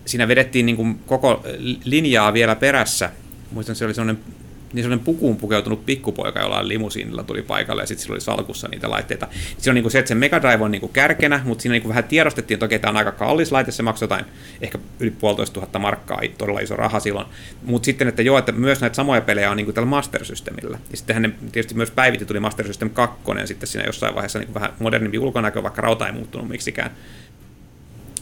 siinä 0.06 0.29
vedettiin 0.29 0.67
niin 0.67 0.76
kuin 0.76 0.99
koko 1.06 1.44
linjaa 1.84 2.32
vielä 2.32 2.56
perässä, 2.56 3.11
muistan 3.50 3.76
se 3.76 3.84
oli 3.84 3.94
sellainen 3.94 4.25
niin 4.72 4.84
sellainen 4.84 5.04
pukuun 5.04 5.36
pukeutunut 5.36 5.86
pikkupoika 5.86 6.40
jollain 6.40 6.69
limusiinilla 6.69 7.22
tuli 7.22 7.42
paikalle 7.42 7.82
ja 7.82 7.86
sitten 7.86 8.02
sillä 8.02 8.14
oli 8.14 8.20
salkussa 8.20 8.69
niitä 8.69 8.90
laitteita. 8.90 9.28
Se 9.58 9.70
on 9.70 9.74
niin 9.74 9.82
kuin 9.82 9.92
se, 9.92 9.98
että 9.98 10.08
se 10.08 10.14
Mega 10.14 10.42
Drive 10.42 10.64
on 10.64 10.70
niin 10.70 10.80
kuin 10.80 10.92
kärkenä, 10.92 11.40
mutta 11.44 11.62
siinä 11.62 11.72
niin 11.72 11.82
kuin 11.82 11.88
vähän 11.88 12.04
tiedostettiin, 12.04 12.56
että 12.56 12.66
okei, 12.66 12.78
tämä 12.78 12.90
on 12.90 12.96
aika 12.96 13.12
kallis 13.12 13.52
laite, 13.52 13.70
se 13.70 13.82
maksoi 13.82 14.04
jotain 14.04 14.24
ehkä 14.60 14.78
yli 15.00 15.10
puolitoista 15.10 15.54
tuhatta 15.54 15.78
markkaa, 15.78 16.20
todella 16.38 16.60
iso 16.60 16.76
raha 16.76 17.00
silloin. 17.00 17.26
Mutta 17.62 17.86
sitten, 17.86 18.08
että 18.08 18.22
joo, 18.22 18.38
että 18.38 18.52
myös 18.52 18.80
näitä 18.80 18.96
samoja 18.96 19.20
pelejä 19.20 19.50
on 19.50 19.56
niin 19.56 19.64
kuin 19.64 19.74
tällä 19.74 19.86
Master 19.88 20.24
Systemillä. 20.24 20.78
Ja 20.90 20.96
sittenhän 20.96 21.22
ne 21.22 21.30
tietysti 21.52 21.74
myös 21.74 21.90
päivitti, 21.90 22.26
tuli 22.26 22.40
Master 22.40 22.66
System 22.66 22.90
2 22.90 23.16
sitten 23.44 23.66
siinä 23.66 23.86
jossain 23.86 24.14
vaiheessa 24.14 24.38
niin 24.38 24.46
kuin 24.46 24.54
vähän 24.54 24.72
modernimpi 24.78 25.19
ulkonäkö, 25.19 25.62
vaikka 25.62 25.82
rauta 25.82 26.06
ei 26.06 26.12
muuttunut 26.12 26.48
miksikään. 26.48 26.91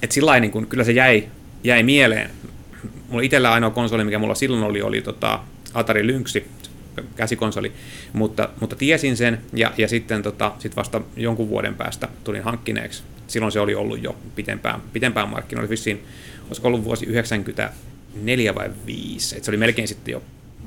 Että 0.02 0.14
sillä 0.14 0.40
niin 0.40 0.50
kuin, 0.50 0.66
kyllä 0.66 0.84
se 0.84 0.92
jäi, 0.92 1.28
jäi 1.64 1.82
mieleen. 1.82 2.30
Mulla 3.08 3.22
itsellä 3.22 3.52
ainoa 3.52 3.70
konsoli, 3.70 4.04
mikä 4.04 4.18
mulla 4.18 4.34
silloin 4.34 4.62
oli, 4.62 4.82
oli 4.82 5.02
tota, 5.02 5.40
Atari 5.74 6.06
Lynxi, 6.06 6.46
käsikonsoli, 7.16 7.72
mutta, 8.12 8.48
mutta 8.60 8.76
tiesin 8.76 9.16
sen 9.16 9.40
ja, 9.52 9.72
ja 9.78 9.88
sitten 9.88 10.22
tota, 10.22 10.52
sit 10.58 10.76
vasta 10.76 11.00
jonkun 11.16 11.48
vuoden 11.48 11.74
päästä 11.74 12.08
tulin 12.24 12.42
hankkineeksi. 12.42 13.02
Silloin 13.26 13.52
se 13.52 13.60
oli 13.60 13.74
ollut 13.74 14.02
jo 14.02 14.16
pitempään, 14.34 14.80
pitempään 14.92 15.28
markkinoilla, 15.28 15.70
vissiin, 15.70 16.04
olisiko 16.46 16.68
ollut 16.68 16.84
vuosi 16.84 17.06
94 17.06 18.54
vai 18.54 18.70
5, 18.86 19.36
Et 19.36 19.44
se 19.44 19.50
oli 19.50 19.56
melkein 19.56 19.88
sitten 19.88 20.12
jo 20.12 20.22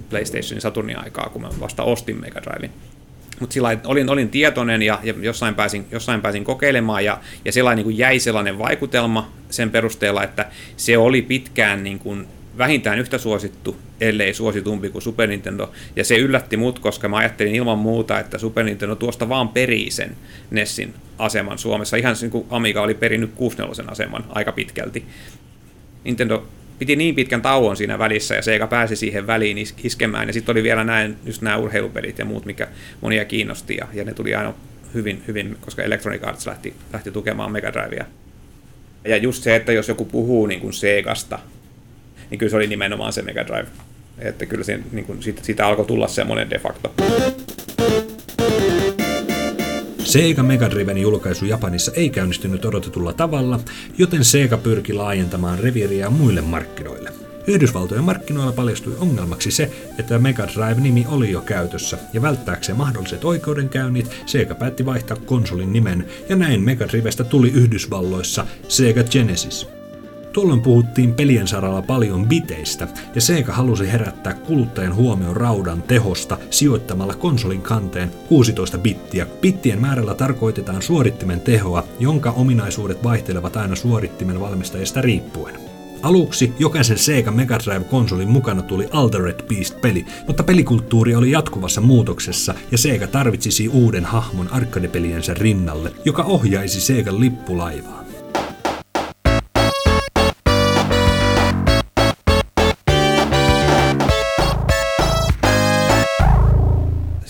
PlayStationin 0.09 0.61
Saturnin 0.61 0.99
aikaa, 0.99 1.29
kun 1.29 1.41
mä 1.41 1.49
vasta 1.59 1.83
ostin 1.83 2.21
Mega 2.21 2.41
Drivein. 2.41 2.71
Mutta 3.39 3.53
sillä 3.53 3.77
olin, 3.85 4.09
olin 4.09 4.29
tietoinen 4.29 4.81
ja, 4.81 4.99
ja 5.03 5.13
jossain, 5.21 5.55
pääsin, 5.55 5.85
jossain 5.91 6.21
pääsin 6.21 6.43
kokeilemaan 6.43 7.05
ja, 7.05 7.19
ja 7.45 7.51
sellainen 7.51 7.77
niin 7.77 7.83
kuin 7.83 7.97
jäi 7.97 8.19
sellainen 8.19 8.57
vaikutelma 8.57 9.31
sen 9.49 9.71
perusteella, 9.71 10.23
että 10.23 10.45
se 10.77 10.97
oli 10.97 11.21
pitkään 11.21 11.83
niin 11.83 11.99
kuin 11.99 12.27
vähintään 12.57 12.99
yhtä 12.99 13.17
suosittu, 13.17 13.77
ellei 14.01 14.33
suositumpi 14.33 14.89
kuin 14.89 15.01
Super 15.01 15.29
Nintendo. 15.29 15.71
Ja 15.95 16.03
se 16.03 16.17
yllätti 16.17 16.57
mut, 16.57 16.79
koska 16.79 17.09
mä 17.09 17.17
ajattelin 17.17 17.55
ilman 17.55 17.77
muuta, 17.77 18.19
että 18.19 18.37
Super 18.37 18.65
Nintendo 18.65 18.95
tuosta 18.95 19.29
vaan 19.29 19.49
perii 19.49 19.91
sen 19.91 20.15
Nessin 20.51 20.93
aseman 21.17 21.57
Suomessa. 21.57 21.97
Ihan 21.97 22.15
niin 22.21 22.31
kuin 22.31 22.45
Amiga 22.49 22.81
oli 22.81 22.93
perinnyt 22.93 23.31
64 23.35 23.91
aseman 23.91 24.25
aika 24.29 24.51
pitkälti. 24.51 25.05
Nintendo 26.03 26.47
piti 26.79 26.95
niin 26.95 27.15
pitkän 27.15 27.41
tauon 27.41 27.77
siinä 27.77 27.99
välissä 27.99 28.35
ja 28.35 28.41
Sega 28.41 28.67
pääsi 28.67 28.95
siihen 28.95 29.27
väliin 29.27 29.57
iskemään. 29.83 30.27
Ja 30.27 30.33
sitten 30.33 30.53
oli 30.53 30.63
vielä 30.63 30.83
näin, 30.83 31.17
just 31.25 31.41
nämä 31.41 31.57
urheilupelit 31.57 32.19
ja 32.19 32.25
muut, 32.25 32.45
mikä 32.45 32.67
monia 33.01 33.25
kiinnosti. 33.25 33.75
Ja, 33.75 33.87
ja 33.93 34.03
ne 34.03 34.13
tuli 34.13 34.35
aina 34.35 34.53
hyvin, 34.93 35.23
hyvin, 35.27 35.57
koska 35.61 35.83
Electronic 35.83 36.23
Arts 36.23 36.47
lähti, 36.47 36.73
lähti 36.93 37.11
tukemaan 37.11 37.51
Mega 37.51 37.73
Drivea. 37.73 38.05
Ja 39.05 39.17
just 39.17 39.43
se, 39.43 39.55
että 39.55 39.71
jos 39.71 39.87
joku 39.87 40.05
puhuu 40.05 40.45
niin 40.45 40.59
kuin 40.59 40.73
Segasta, 40.73 41.39
niin 42.33 42.39
kyllä 42.39 42.49
se 42.49 42.55
oli 42.55 42.67
nimenomaan 42.67 43.13
se 43.13 43.21
Mega 43.21 43.47
Drive. 43.47 43.67
Että 44.19 44.45
kyllä 44.45 44.63
siinä, 44.63 44.83
niin 44.91 45.05
kuin, 45.05 45.23
siitä, 45.23 45.43
siitä 45.43 45.67
alkoi 45.67 45.85
tulla 45.85 46.07
semmoinen 46.07 46.49
de 46.49 46.59
facto. 46.59 46.93
Sega 50.03 50.43
Mega 50.43 50.69
Driven 50.69 50.97
julkaisu 50.97 51.45
Japanissa 51.45 51.91
ei 51.95 52.09
käynnistynyt 52.09 52.65
odotetulla 52.65 53.13
tavalla, 53.13 53.59
joten 53.97 54.25
Sega 54.25 54.57
pyrki 54.57 54.93
laajentamaan 54.93 55.59
reviiriä 55.59 56.09
muille 56.09 56.41
markkinoille. 56.41 57.09
Yhdysvaltojen 57.47 58.03
markkinoilla 58.03 58.51
paljastui 58.51 58.95
ongelmaksi 58.99 59.51
se, 59.51 59.71
että 59.99 60.19
Mega 60.19 60.47
Drive-nimi 60.47 61.05
oli 61.09 61.31
jo 61.31 61.41
käytössä, 61.41 61.97
ja 62.13 62.21
välttääkseen 62.21 62.77
mahdolliset 62.77 63.25
oikeudenkäynnit, 63.25 64.11
Sega 64.25 64.55
päätti 64.55 64.85
vaihtaa 64.85 65.17
konsolin 65.25 65.73
nimen, 65.73 66.05
ja 66.29 66.35
näin 66.35 66.61
Mega 66.61 66.87
Drivestä 66.87 67.23
tuli 67.23 67.49
Yhdysvalloissa 67.49 68.47
Sega 68.67 69.03
Genesis. 69.03 69.67
Tuolloin 70.33 70.61
puhuttiin 70.61 71.13
pelien 71.13 71.47
saralla 71.47 71.81
paljon 71.81 72.27
biteistä, 72.27 72.87
ja 73.15 73.21
Sega 73.21 73.53
halusi 73.53 73.91
herättää 73.91 74.33
kuluttajan 74.33 74.95
huomion 74.95 75.37
raudan 75.37 75.83
tehosta 75.83 76.37
sijoittamalla 76.49 77.13
konsolin 77.13 77.61
kanteen 77.61 78.11
16 78.27 78.77
bittiä. 78.77 79.25
Bittien 79.41 79.81
määrällä 79.81 80.13
tarkoitetaan 80.13 80.81
suorittimen 80.81 81.41
tehoa, 81.41 81.83
jonka 81.99 82.31
ominaisuudet 82.31 83.03
vaihtelevat 83.03 83.57
aina 83.57 83.75
suorittimen 83.75 84.39
valmistajasta 84.39 85.01
riippuen. 85.01 85.55
Aluksi 86.01 86.53
jokaisen 86.59 86.97
Sega 86.97 87.31
Mega 87.31 87.59
Drive-konsolin 87.59 88.29
mukana 88.29 88.61
tuli 88.61 88.87
Altered 88.91 89.43
Beast-peli, 89.47 90.05
mutta 90.27 90.43
pelikulttuuri 90.43 91.15
oli 91.15 91.31
jatkuvassa 91.31 91.81
muutoksessa 91.81 92.53
ja 92.71 92.77
Sega 92.77 93.07
tarvitsisi 93.07 93.67
uuden 93.67 94.05
hahmon 94.05 94.49
arcade-peliensä 94.51 95.33
rinnalle, 95.33 95.91
joka 96.05 96.23
ohjaisi 96.23 96.81
Segan 96.81 97.19
lippulaivaa. 97.19 98.02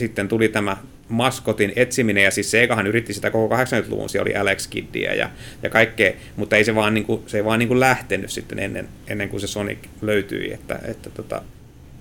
Sitten 0.03 0.27
tuli 0.27 0.49
tämä 0.49 0.77
maskotin 1.09 1.73
etsiminen, 1.75 2.23
ja 2.23 2.31
siis 2.31 2.51
Segahan 2.51 2.87
yritti 2.87 3.13
sitä 3.13 3.31
koko 3.31 3.55
80-luvun, 3.55 4.09
siellä 4.09 4.23
oli 4.23 4.35
Alex 4.35 4.67
Kiddia 4.67 5.13
ja, 5.13 5.29
ja 5.63 5.69
kaikkea, 5.69 6.11
mutta 6.35 6.55
ei 6.55 6.63
se 6.63 6.75
vaan, 6.75 6.93
niin 6.93 7.05
kuin, 7.05 7.23
se 7.27 7.37
ei 7.37 7.45
vaan 7.45 7.59
niin 7.59 7.67
kuin 7.67 7.79
lähtenyt 7.79 8.29
sitten 8.29 8.59
ennen, 8.59 8.87
ennen 9.07 9.29
kuin 9.29 9.41
se 9.41 9.47
Sonic 9.47 9.77
löytyi, 10.01 10.53
että, 10.53 10.79
että 10.87 11.09
tota, 11.09 11.41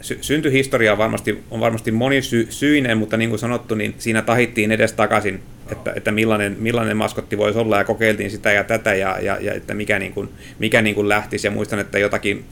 sy- 0.00 0.18
syntyhistoria 0.20 0.92
on 0.92 0.98
varmasti, 0.98 1.44
on 1.50 1.60
varmasti 1.60 1.92
monisyinen, 1.92 2.98
mutta 2.98 3.16
niin 3.16 3.30
kuin 3.30 3.38
sanottu, 3.38 3.74
niin 3.74 3.94
siinä 3.98 4.22
tahittiin 4.22 4.72
edes 4.72 4.92
takaisin, 4.92 5.42
että, 5.72 5.92
että 5.96 6.12
millainen, 6.12 6.56
millainen 6.58 6.96
maskotti 6.96 7.38
voisi 7.38 7.58
olla, 7.58 7.78
ja 7.78 7.84
kokeiltiin 7.84 8.30
sitä 8.30 8.52
ja 8.52 8.64
tätä, 8.64 8.94
ja, 8.94 9.18
ja, 9.20 9.38
ja 9.40 9.54
että 9.54 9.74
mikä, 9.74 9.98
niin 9.98 10.12
kuin, 10.12 10.28
mikä 10.58 10.82
niin 10.82 10.94
kuin 10.94 11.08
lähtisi, 11.08 11.46
ja 11.46 11.50
muistan, 11.50 11.78
että 11.78 11.98
jotakin 11.98 12.44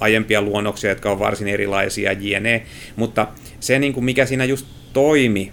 aiempia 0.00 0.42
luonnoksia, 0.42 0.90
jotka 0.90 1.10
on 1.10 1.18
varsin 1.18 1.48
erilaisia, 1.48 2.12
jne. 2.12 2.62
Mutta 2.96 3.28
se, 3.60 3.78
niin 3.78 3.92
kuin 3.92 4.04
mikä 4.04 4.26
siinä 4.26 4.44
just 4.44 4.66
toimi, 4.92 5.52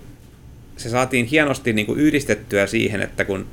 se 0.77 0.89
saatiin 0.89 1.25
hienosti 1.25 1.73
niin 1.73 1.85
kuin 1.85 1.99
yhdistettyä 1.99 2.67
siihen, 2.67 3.01
että 3.01 3.25
kun 3.25 3.47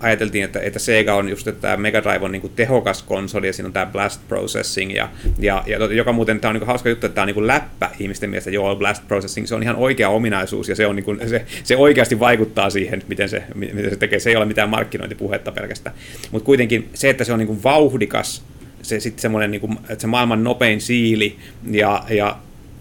ajateltiin, 0.00 0.44
että, 0.44 0.60
että 0.60 0.78
Sega 0.78 1.14
on 1.14 1.28
just, 1.28 1.48
että 1.48 1.60
tämä 1.60 1.76
Mega 1.76 2.02
Drive 2.02 2.24
on 2.24 2.32
niin 2.32 2.40
kuin 2.40 2.52
tehokas 2.56 3.02
konsoli 3.02 3.46
ja 3.46 3.52
siinä 3.52 3.66
on 3.66 3.72
tämä 3.72 3.86
blast 3.86 4.20
processing 4.28 4.94
ja, 4.94 5.08
ja, 5.38 5.62
ja 5.66 5.78
joka 5.78 6.12
muuten 6.12 6.40
tämä 6.40 6.50
on 6.50 6.54
niin 6.54 6.60
kuin 6.60 6.66
hauska 6.66 6.88
juttu, 6.88 7.06
että 7.06 7.14
tämä 7.14 7.22
on 7.22 7.26
niin 7.26 7.34
kuin 7.34 7.46
läppä 7.46 7.90
ihmisten 7.98 8.30
mielestä, 8.30 8.50
joo, 8.50 8.76
blast 8.76 9.08
processing, 9.08 9.46
se 9.46 9.54
on 9.54 9.62
ihan 9.62 9.76
oikea 9.76 10.08
ominaisuus 10.08 10.68
ja 10.68 10.76
se, 10.76 10.86
on 10.86 10.96
niin 10.96 11.04
kuin, 11.04 11.28
se, 11.28 11.44
se 11.64 11.76
oikeasti 11.76 12.20
vaikuttaa 12.20 12.70
siihen, 12.70 13.02
miten 13.08 13.28
se, 13.28 13.42
miten 13.54 13.90
se 13.90 13.96
tekee, 13.96 14.20
se 14.20 14.30
ei 14.30 14.36
ole 14.36 14.44
mitään 14.44 14.68
markkinointipuhetta 14.68 15.52
pelkästään, 15.52 15.96
mutta 16.30 16.46
kuitenkin 16.46 16.88
se, 16.94 17.10
että 17.10 17.24
se 17.24 17.32
on 17.32 17.38
niin 17.38 17.46
kuin 17.46 17.62
vauhdikas 17.62 18.44
se 18.82 19.00
sitten 19.00 19.22
semmoinen, 19.22 19.50
niin 19.50 19.60
kuin, 19.60 19.78
että 19.88 20.00
se 20.00 20.06
maailman 20.06 20.44
nopein 20.44 20.80
siili 20.80 21.36
ja, 21.70 22.04
ja 22.08 22.38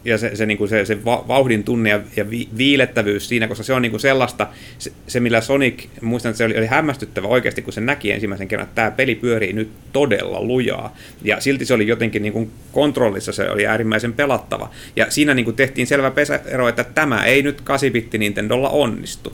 ja 0.07 0.17
se, 0.17 0.35
se, 0.35 0.45
niin 0.45 0.57
kuin 0.57 0.69
se, 0.69 0.85
se 0.85 1.03
vauhdin 1.05 1.63
tunne 1.63 1.89
ja, 1.89 1.99
ja 2.15 2.29
vi, 2.29 2.47
viilettävyys 2.57 3.29
siinä, 3.29 3.47
koska 3.47 3.63
se 3.63 3.73
on 3.73 3.81
niin 3.81 3.89
kuin 3.89 4.01
sellaista, 4.01 4.47
se, 4.77 4.91
se 5.07 5.19
millä 5.19 5.41
Sonic, 5.41 5.83
muistan, 6.01 6.29
että 6.29 6.37
se 6.37 6.45
oli, 6.45 6.57
oli 6.57 6.65
hämmästyttävä 6.65 7.27
oikeasti, 7.27 7.61
kun 7.61 7.73
se 7.73 7.81
näki 7.81 8.11
ensimmäisen 8.11 8.47
kerran, 8.47 8.67
että 8.67 8.75
tämä 8.75 8.91
peli 8.91 9.15
pyörii 9.15 9.53
nyt 9.53 9.69
todella 9.93 10.43
lujaa. 10.43 10.95
Ja 11.23 11.41
silti 11.41 11.65
se 11.65 11.73
oli 11.73 11.87
jotenkin 11.87 12.21
niin 12.21 12.33
kuin 12.33 12.51
kontrollissa, 12.71 13.31
se 13.31 13.49
oli 13.49 13.67
äärimmäisen 13.67 14.13
pelattava. 14.13 14.69
Ja 14.95 15.11
siinä 15.11 15.33
niin 15.33 15.45
kuin 15.45 15.55
tehtiin 15.55 15.87
selvä 15.87 16.11
pesäero, 16.11 16.67
että 16.67 16.83
tämä 16.83 17.25
ei 17.25 17.41
nyt 17.41 17.61
8-bitti 17.61 18.17
Nintendolla 18.17 18.69
onnistu 18.69 19.33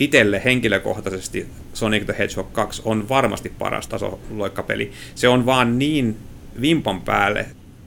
itselle 0.00 0.42
henkilökohtaisesti 0.44 1.46
Sonic 1.72 2.04
the 2.04 2.14
Hedgehog 2.18 2.52
2 2.52 2.82
on 2.84 3.08
varmasti 3.08 3.52
paras 3.58 3.88
tasoloikkapeli. 3.88 4.92
Se 5.14 5.28
on 5.28 5.46
vaan 5.46 5.78
niin 5.78 6.16
vimpan 6.60 7.00
päälle. 7.00 7.46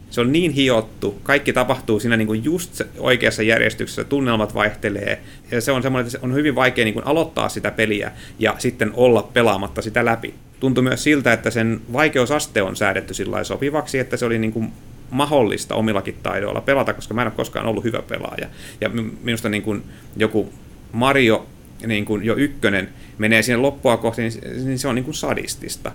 Se 0.10 0.22
on 0.22 0.32
niin 0.32 0.52
hiottu, 0.52 1.20
kaikki 1.24 1.54
tapahtuu 1.54 2.00
siinä 2.00 2.18
niin 2.18 2.28
kuin 2.28 2.44
just 2.44 2.82
oikeassa 2.98 3.44
järjestyksessä, 3.44 4.04
tunnelmat 4.04 4.56
vaihtelee, 4.56 5.22
ja 5.52 5.62
se 5.62 5.72
on 5.72 5.84
semmoinen, 5.84 6.08
että 6.08 6.20
on 6.22 6.34
hyvin 6.34 6.56
vaikea 6.56 6.86
niin 6.86 6.94
kuin 6.94 7.08
aloittaa 7.08 7.50
sitä 7.50 7.72
peliä 7.72 8.12
ja 8.40 8.56
sitten 8.58 8.92
olla 8.94 9.30
pelaamatta 9.34 9.82
sitä 9.82 10.06
läpi. 10.06 10.34
Tuntui 10.60 10.84
myös 10.84 11.04
siltä, 11.04 11.34
että 11.34 11.52
sen 11.52 11.82
vaikeusaste 11.94 12.62
on 12.62 12.76
säädetty 12.76 13.14
sillä 13.14 13.44
sopivaksi, 13.44 14.00
että 14.00 14.18
se 14.18 14.26
oli 14.26 14.40
niin 14.40 14.54
kuin 14.54 14.74
mahdollista 15.10 15.76
omillakin 15.76 16.16
taidoilla 16.24 16.62
pelata, 16.62 16.94
koska 16.94 17.14
mä 17.14 17.22
en 17.22 17.28
ole 17.28 17.34
koskaan 17.36 17.66
ollut 17.66 17.84
hyvä 17.84 18.02
pelaaja. 18.02 18.48
Ja 18.82 18.90
minusta 19.24 19.50
niin 19.50 19.64
kuin 19.64 19.84
joku 20.18 20.54
Mario 20.92 21.46
niin 21.88 22.06
kuin 22.06 22.26
jo 22.26 22.36
ykkönen 22.36 22.90
menee 23.18 23.42
sinne 23.42 23.58
loppua 23.58 23.98
kohti, 23.98 24.22
niin, 24.22 24.66
niin 24.66 24.80
se 24.80 24.88
on 24.88 24.96
niin 24.96 25.06
kuin 25.06 25.16
sadistista. 25.16 25.92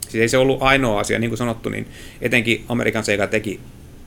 Siis 0.00 0.22
ei 0.22 0.28
se 0.28 0.38
ollut 0.38 0.62
ainoa 0.62 1.00
asia, 1.00 1.18
niin 1.18 1.30
kuin 1.30 1.38
sanottu, 1.38 1.68
niin 1.68 1.86
etenkin 2.20 2.64
Amerikan 2.68 3.04
Sega 3.04 3.26
teki 3.26 3.60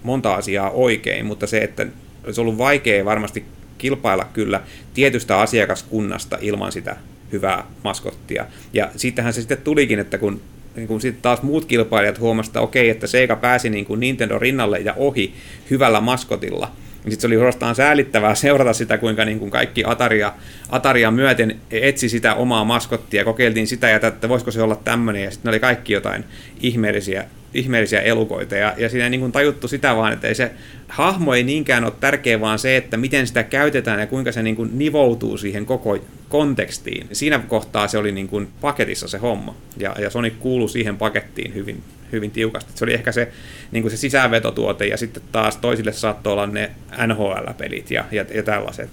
monta 0.04 0.34
asiaa 0.34 0.70
oikein, 0.70 1.26
mutta 1.26 1.48
se, 1.48 1.58
että 1.58 1.86
olisi 2.24 2.42
ollut 2.42 2.58
vaikea 2.58 3.06
varmasti 3.06 3.44
kilpailla 3.78 4.26
kyllä 4.34 4.62
tietystä 4.94 5.40
asiakaskunnasta 5.40 6.38
ilman 6.42 6.72
sitä 6.72 6.96
hyvää 7.32 7.66
maskottia. 7.84 8.46
Ja 8.74 8.92
siitähän 8.96 9.34
se 9.34 9.42
sitten 9.42 9.58
tulikin, 9.58 10.00
että 10.00 10.18
kun 10.18 10.42
niin 10.76 10.88
kun 10.88 11.02
sitten 11.02 11.22
taas 11.22 11.42
muut 11.42 11.66
kilpailijat 11.66 12.20
huomasivat, 12.20 12.52
että 12.52 12.62
okei, 12.62 12.90
että 12.90 13.08
Sega 13.08 13.36
pääsi 13.36 13.70
niin 13.70 13.86
kuin 13.86 14.00
Nintendo 14.00 14.40
rinnalle 14.40 14.80
ja 14.80 14.94
ohi 14.94 15.34
hyvällä 15.70 16.02
maskotilla– 16.02 16.72
sitten 17.12 17.22
se 17.22 17.28
oli 17.28 17.36
suorastaan 17.36 17.76
säälittävää 17.76 18.36
seurata 18.36 18.74
sitä, 18.74 18.98
kuinka 18.98 19.26
niin 19.26 19.40
kuin 19.40 19.52
kaikki 19.52 19.84
Ataria, 19.86 20.34
Ataria 20.70 21.12
myöten 21.12 21.60
etsi 21.72 22.10
sitä 22.10 22.36
omaa 22.36 22.64
maskottia, 22.64 23.26
kokeiltiin 23.26 23.68
sitä 23.68 23.90
ja 23.90 24.00
että 24.08 24.30
voisiko 24.30 24.52
se 24.52 24.62
olla 24.62 24.76
tämmöinen, 24.76 25.24
ja 25.24 25.32
sitten 25.32 25.50
oli 25.50 25.60
kaikki 25.60 25.94
jotain 25.94 26.24
ihmeellisiä, 26.62 27.26
ihmeellisiä 27.54 28.02
elukoita, 28.02 28.56
ja, 28.56 28.74
ja 28.78 28.90
siinä 28.90 29.04
ei 29.04 29.10
niin 29.10 29.20
kuin 29.20 29.32
tajuttu 29.32 29.68
sitä 29.68 29.96
vaan, 29.96 30.14
että 30.14 30.28
ei 30.28 30.36
se 30.36 30.52
hahmo 30.88 31.34
ei 31.34 31.44
niinkään 31.44 31.84
ole 31.84 31.94
tärkeä, 32.00 32.42
vaan 32.42 32.60
se, 32.60 32.78
että 32.78 32.98
miten 32.98 33.28
sitä 33.28 33.44
käytetään 33.44 34.00
ja 34.00 34.08
kuinka 34.08 34.32
se 34.32 34.44
niin 34.44 34.56
kuin 34.56 34.70
nivoutuu 34.74 35.38
siihen 35.38 35.66
koko 35.66 35.98
kontekstiin. 36.30 37.08
Siinä 37.12 37.40
kohtaa 37.40 37.88
se 37.88 37.98
oli 37.98 38.12
niin 38.12 38.28
kuin 38.28 38.48
paketissa 38.62 39.08
se 39.08 39.18
homma, 39.18 39.56
ja, 39.78 39.96
ja 40.00 40.10
Sonic 40.10 40.34
kuului 40.40 40.70
siihen 40.70 40.98
pakettiin 40.98 41.54
hyvin, 41.54 41.84
hyvin 42.16 42.32
tiukasti. 42.32 42.72
Se 42.76 42.84
oli 42.84 42.94
ehkä 42.94 43.12
se, 43.12 43.32
niin 43.72 43.82
kuin 43.84 43.92
se 43.92 43.98
sisäänvetotuote 43.98 44.88
ja 44.88 44.98
sitten 44.98 45.24
taas 45.32 45.58
toisille 45.58 45.94
saattoi 45.94 46.34
olla 46.34 46.48
ne 46.48 46.72
NHL-pelit 47.08 47.92
ja, 47.92 48.06
ja, 48.12 48.26
ja 48.34 48.44
tällaiset. 48.44 48.90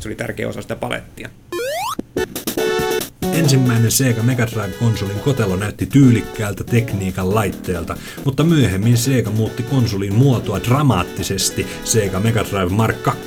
Se 0.00 0.08
oli 0.08 0.16
tärkeä 0.16 0.48
osa 0.48 0.62
sitä 0.62 0.76
palettia. 0.76 1.28
Ensimmäinen 3.34 3.90
Sega 3.90 4.22
Mega 4.22 4.46
Drive-konsolin 4.46 5.20
kotelo 5.20 5.56
näytti 5.56 5.86
tyylikkäältä 5.86 6.64
tekniikan 6.64 7.34
laitteelta, 7.34 7.96
mutta 8.24 8.44
myöhemmin 8.44 8.96
Sega 8.96 9.30
muutti 9.30 9.62
konsolin 9.62 10.14
muotoa 10.14 10.60
dramaattisesti 10.64 11.66
Sega 11.84 12.20
Mega 12.20 12.44
Drive 12.50 12.72
Mark 12.72 13.02
2, 13.02 13.20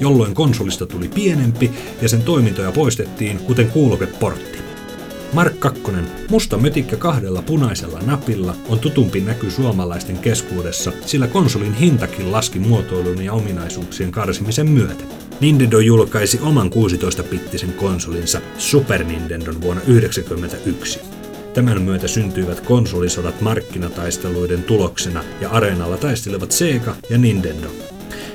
jolloin 0.00 0.34
konsolista 0.34 0.86
tuli 0.86 1.08
pienempi 1.08 1.70
ja 2.02 2.08
sen 2.08 2.22
toimintoja 2.22 2.72
poistettiin, 2.72 3.38
kuten 3.38 3.70
kuulokeportti. 3.70 4.69
Mark 5.32 5.60
2, 5.60 5.82
musta 6.30 6.58
mötikkä 6.58 6.96
kahdella 6.96 7.42
punaisella 7.42 8.00
napilla, 8.06 8.56
on 8.68 8.78
tutumpi 8.78 9.20
näky 9.20 9.50
suomalaisten 9.50 10.18
keskuudessa, 10.18 10.92
sillä 11.06 11.26
konsolin 11.26 11.74
hintakin 11.74 12.32
laski 12.32 12.58
muotoilun 12.58 13.22
ja 13.22 13.32
ominaisuuksien 13.32 14.10
karsimisen 14.10 14.70
myötä. 14.70 15.04
Nintendo 15.40 15.78
julkaisi 15.78 16.40
oman 16.42 16.70
16-bittisen 16.70 17.72
konsolinsa 17.72 18.40
Super 18.58 19.04
Nintendon 19.04 19.60
vuonna 19.60 19.82
1991. 19.82 21.00
Tämän 21.54 21.82
myötä 21.82 22.08
syntyivät 22.08 22.60
konsolisodat 22.60 23.40
markkinataisteluiden 23.40 24.62
tuloksena 24.62 25.24
ja 25.40 25.50
areenalla 25.50 25.96
taistelevat 25.96 26.52
Sega 26.52 26.96
ja 27.10 27.18
Nintendo. 27.18 27.68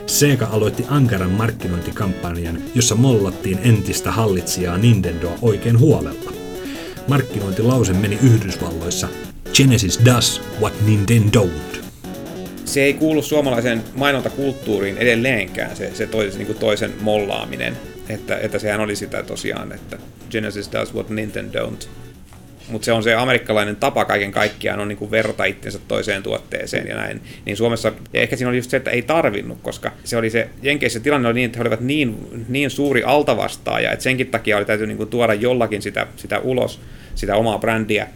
Sega 0.07 0.45
aloitti 0.45 0.85
ankaran 0.89 1.31
markkinointikampanjan, 1.31 2.61
jossa 2.75 2.95
mollattiin 2.95 3.59
entistä 3.63 4.11
hallitsijaa 4.11 4.77
Nintendoa 4.77 5.37
oikein 5.41 5.79
huolella. 5.79 6.34
Markkinointilause 7.07 7.93
meni 7.93 8.19
Yhdysvalloissa 8.24 9.07
Genesis 9.53 10.00
does 10.05 10.41
what 10.62 10.74
Nintendo 10.85 11.43
don't. 11.43 11.79
Se 12.65 12.83
ei 12.83 12.93
kuulu 12.93 13.21
suomalaiseen 13.21 13.83
mainontakulttuuriin 13.95 14.97
edelleenkään, 14.97 15.75
se, 15.75 15.91
se 15.95 16.07
toisen, 16.07 16.38
niin 16.38 16.47
kuin 16.47 16.57
toisen 16.57 16.93
mollaaminen. 17.01 17.77
Että, 18.09 18.38
että 18.38 18.59
sehän 18.59 18.79
oli 18.79 18.95
sitä 18.95 19.24
tosiaan, 19.24 19.71
että 19.71 19.97
Genesis 20.31 20.71
does 20.71 20.93
what 20.93 21.09
Nintendo 21.09 21.59
don't. 21.59 21.88
Mutta 22.69 22.86
se 22.86 22.91
on 22.91 23.03
se 23.03 23.15
amerikkalainen 23.15 23.75
tapa 23.75 24.05
kaiken 24.05 24.31
kaikkiaan 24.31 24.79
on 24.79 24.88
niin 24.88 24.98
kuin 24.98 25.12
verrata 25.12 25.45
itsensä 25.45 25.79
toiseen 25.88 26.24
tuotteeseen 26.24 26.88
ja 26.88 26.95
näin. 26.95 27.22
Niin 27.45 27.57
Suomessa, 27.57 27.91
ja 28.13 28.22
ehkä 28.22 28.36
siinä 28.36 28.50
oli 28.50 28.57
just 28.57 28.69
se, 28.69 28.77
että 28.77 28.91
ei 28.91 29.01
tarvinnut, 29.01 29.57
koska 29.62 29.91
se 30.03 30.17
oli 30.17 30.29
se, 30.29 30.50
Jenkeissä 30.62 31.00
tilanne 31.00 31.27
oli 31.27 31.34
niin, 31.34 31.45
että 31.45 31.57
he 31.57 31.62
olivat 31.62 31.79
niin, 31.79 32.17
niin 32.50 32.69
suuri 32.69 33.03
altavastaaja, 33.03 33.91
että 33.91 34.03
senkin 34.03 34.27
takia 34.27 34.57
oli 34.57 34.65
täytyy 34.65 34.88
niin 34.88 34.98
kuin 34.98 35.10
tuoda 35.10 35.34
jollakin 35.34 35.81
sitä, 35.81 36.07
sitä 36.15 36.39
ulos, 36.39 36.81
sitä 37.15 37.36
omaa 37.36 37.60
brändiä. 37.60 38.07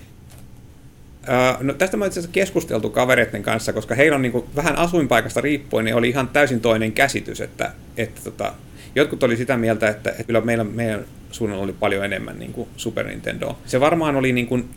no, 1.60 1.74
tästä 1.74 1.98
mä 1.98 2.06
itse 2.06 2.20
asiassa 2.20 2.34
keskusteltu 2.34 2.90
kavereiden 2.90 3.44
kanssa, 3.44 3.74
koska 3.74 3.96
heillä 3.96 4.16
on 4.16 4.22
niin 4.22 4.32
kuin, 4.32 4.46
vähän 4.56 4.78
asuinpaikasta 4.78 5.42
riippuen, 5.42 5.86
niin 5.86 5.96
oli 5.96 6.10
ihan 6.10 6.28
täysin 6.28 6.62
toinen 6.62 6.92
käsitys, 6.92 7.42
että, 7.42 7.72
että 7.98 8.22
tota, 8.24 8.54
jotkut 8.96 9.24
oli 9.24 9.38
sitä 9.38 9.58
mieltä, 9.58 9.90
että, 9.90 10.10
että 10.10 10.24
kyllä 10.24 10.42
meillä, 10.42 10.64
meidän 10.64 11.06
suunnalla 11.32 11.64
oli 11.64 11.74
paljon 11.74 12.06
enemmän 12.06 12.40
niin 12.40 12.54
kuin 12.54 12.70
Super 12.78 13.08
Nintendo. 13.08 13.58
Se 13.66 13.80
varmaan 13.80 14.16
oli 14.16 14.34
niin 14.34 14.48
kuin 14.48 14.70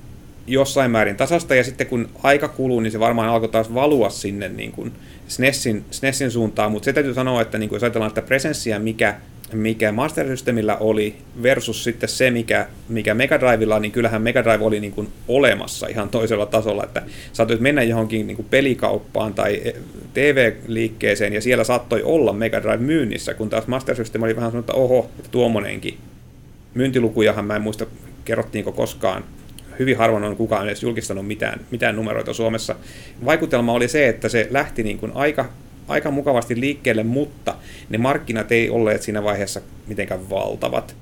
jossain 0.47 0.91
määrin 0.91 1.17
tasasta, 1.17 1.55
ja 1.55 1.65
sitten 1.65 1.87
kun 1.87 2.09
aika 2.23 2.49
kuluu, 2.49 2.81
niin 2.81 2.93
se 2.93 3.01
varmaan 3.01 3.29
alkoi 3.29 3.49
taas 3.49 3.75
valua 3.75 4.11
sinne 4.11 4.49
niin 4.49 4.73
kuin 4.73 4.93
SNESin, 5.29 5.85
SNESin 5.91 6.31
suuntaan, 6.31 6.73
mutta 6.73 6.85
se 6.85 6.93
täytyy 6.93 7.15
sanoa, 7.15 7.43
että 7.43 7.59
niin 7.59 7.69
kuin 7.69 7.77
jos 7.77 7.83
ajatellaan 7.83 8.11
sitä 8.11 8.23
presenssiä, 8.23 8.79
mikä 8.79 9.15
mikä 9.55 9.93
Master 9.93 10.27
Systemillä 10.27 10.77
oli 10.77 11.15
versus 11.43 11.85
sitten 11.85 12.09
se, 12.09 12.31
mikä, 12.31 12.67
mikä 12.89 13.15
Mega 13.15 13.41
Drivella, 13.41 13.79
niin 13.79 13.93
kyllähän 13.93 14.23
Mega 14.23 14.45
Drive 14.45 14.65
oli 14.65 14.81
niin 14.81 14.93
kuin 14.93 15.09
olemassa 15.29 15.87
ihan 15.87 16.09
toisella 16.09 16.47
tasolla, 16.47 16.85
että 16.85 17.03
saatoit 17.33 17.61
mennä 17.61 17.83
johonkin 17.83 18.27
niin 18.27 18.37
kuin 18.37 18.47
pelikauppaan 18.51 19.35
tai 19.35 19.63
TV-liikkeeseen 20.15 21.33
ja 21.33 21.41
siellä 21.41 21.65
saattoi 21.65 22.03
olla 22.03 22.33
Mega 22.33 22.63
Drive 22.63 22.77
myynnissä, 22.77 23.35
kun 23.35 23.51
taas 23.51 23.67
Master 23.67 23.97
System 23.97 24.23
oli 24.23 24.37
vähän 24.37 24.51
sanonut, 24.51 24.71
että 24.71 24.81
oho, 24.81 25.11
että 25.19 25.31
tuommoinenkin. 25.31 25.99
Myyntilukujahan 26.75 27.45
mä 27.45 27.57
en 27.57 27.63
muista, 27.63 27.87
kerrottiinko 28.25 28.73
koskaan 28.73 29.25
hyvin 29.79 29.97
harvoin 29.97 30.25
on 30.25 30.37
kukaan 30.37 30.67
edes 30.67 30.83
julkistanut 30.83 31.27
mitään, 31.27 31.61
mitään 31.71 31.97
numeroita 31.97 32.35
Suomessa. 32.35 32.77
Vaikutelma 33.25 33.73
oli 33.73 33.89
se, 33.89 34.09
että 34.09 34.29
se 34.29 34.47
lähti 34.51 34.83
niin 34.83 34.99
kuin 34.99 35.13
aika 35.15 35.49
aika 35.89 36.11
mukavasti 36.11 36.61
liikkeelle, 36.61 37.03
mutta 37.03 37.55
ne 37.89 37.99
markkinat 37.99 38.53
ei 38.53 38.71
olleet 38.71 39.03
siinä 39.03 39.23
vaiheessa 39.23 39.61
mitenkään 39.87 40.31
valtavat. 40.31 40.97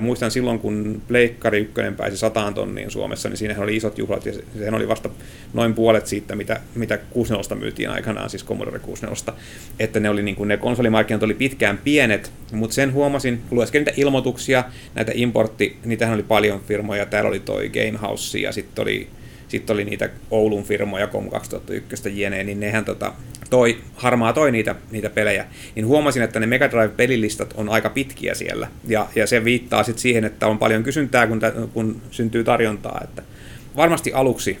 Ja 0.00 0.04
muistan 0.04 0.30
silloin, 0.30 0.58
kun 0.58 1.02
Pleikkari 1.08 1.58
1 1.60 1.74
pääsi 1.96 2.16
100 2.16 2.52
tonniin 2.54 2.90
Suomessa, 2.90 3.28
niin 3.28 3.36
siinähän 3.36 3.62
oli 3.64 3.76
isot 3.76 3.98
juhlat, 3.98 4.26
ja 4.26 4.32
sehän 4.58 4.74
oli 4.74 4.88
vasta 4.88 5.10
noin 5.52 5.74
puolet 5.74 6.06
siitä, 6.06 6.36
mitä, 6.36 6.60
mitä 6.74 6.98
64 7.10 7.60
myytiin 7.60 7.90
aikanaan, 7.90 8.30
siis 8.30 8.44
Commodore 8.44 8.78
64, 8.78 9.42
että 9.78 10.00
ne, 10.00 10.10
oli, 10.10 10.22
niin 10.22 10.36
kuin, 10.36 10.48
ne 10.48 10.56
konsolimarkkinat 10.56 11.22
oli 11.22 11.34
pitkään 11.34 11.78
pienet, 11.78 12.32
mutta 12.52 12.74
sen 12.74 12.92
huomasin, 12.92 13.40
lueskelin 13.50 13.84
niitä 13.84 14.00
ilmoituksia, 14.00 14.64
näitä 14.94 15.12
importti, 15.14 15.76
niitähän 15.84 16.14
oli 16.14 16.22
paljon 16.22 16.60
firmoja, 16.60 17.06
täällä 17.06 17.28
oli 17.28 17.40
toi 17.40 17.68
Gamehouse, 17.68 18.38
ja 18.38 18.52
sitten 18.52 18.82
oli 18.82 19.08
sitten 19.50 19.74
oli 19.74 19.84
niitä 19.84 20.08
Oulun 20.30 20.64
firmoja, 20.64 21.06
COM 21.06 21.30
2001 21.30 22.20
jne, 22.20 22.44
niin 22.44 22.60
nehän 22.60 22.84
tota, 22.84 23.12
toi, 23.50 23.78
harmaa 23.94 24.32
toi 24.32 24.52
niitä, 24.52 24.74
niitä 24.90 25.10
pelejä, 25.10 25.46
niin 25.74 25.86
huomasin, 25.86 26.22
että 26.22 26.40
ne 26.40 26.46
Mega 26.46 26.66
Drive-pelilistat 26.66 27.54
on 27.54 27.68
aika 27.68 27.90
pitkiä 27.90 28.34
siellä, 28.34 28.68
ja, 28.86 29.06
ja 29.14 29.26
se 29.26 29.44
viittaa 29.44 29.82
sitten 29.82 30.02
siihen, 30.02 30.24
että 30.24 30.46
on 30.46 30.58
paljon 30.58 30.82
kysyntää, 30.82 31.26
kun, 31.26 31.40
kun 31.72 32.02
syntyy 32.10 32.44
tarjontaa, 32.44 33.00
että 33.04 33.22
varmasti 33.76 34.12
aluksi 34.12 34.58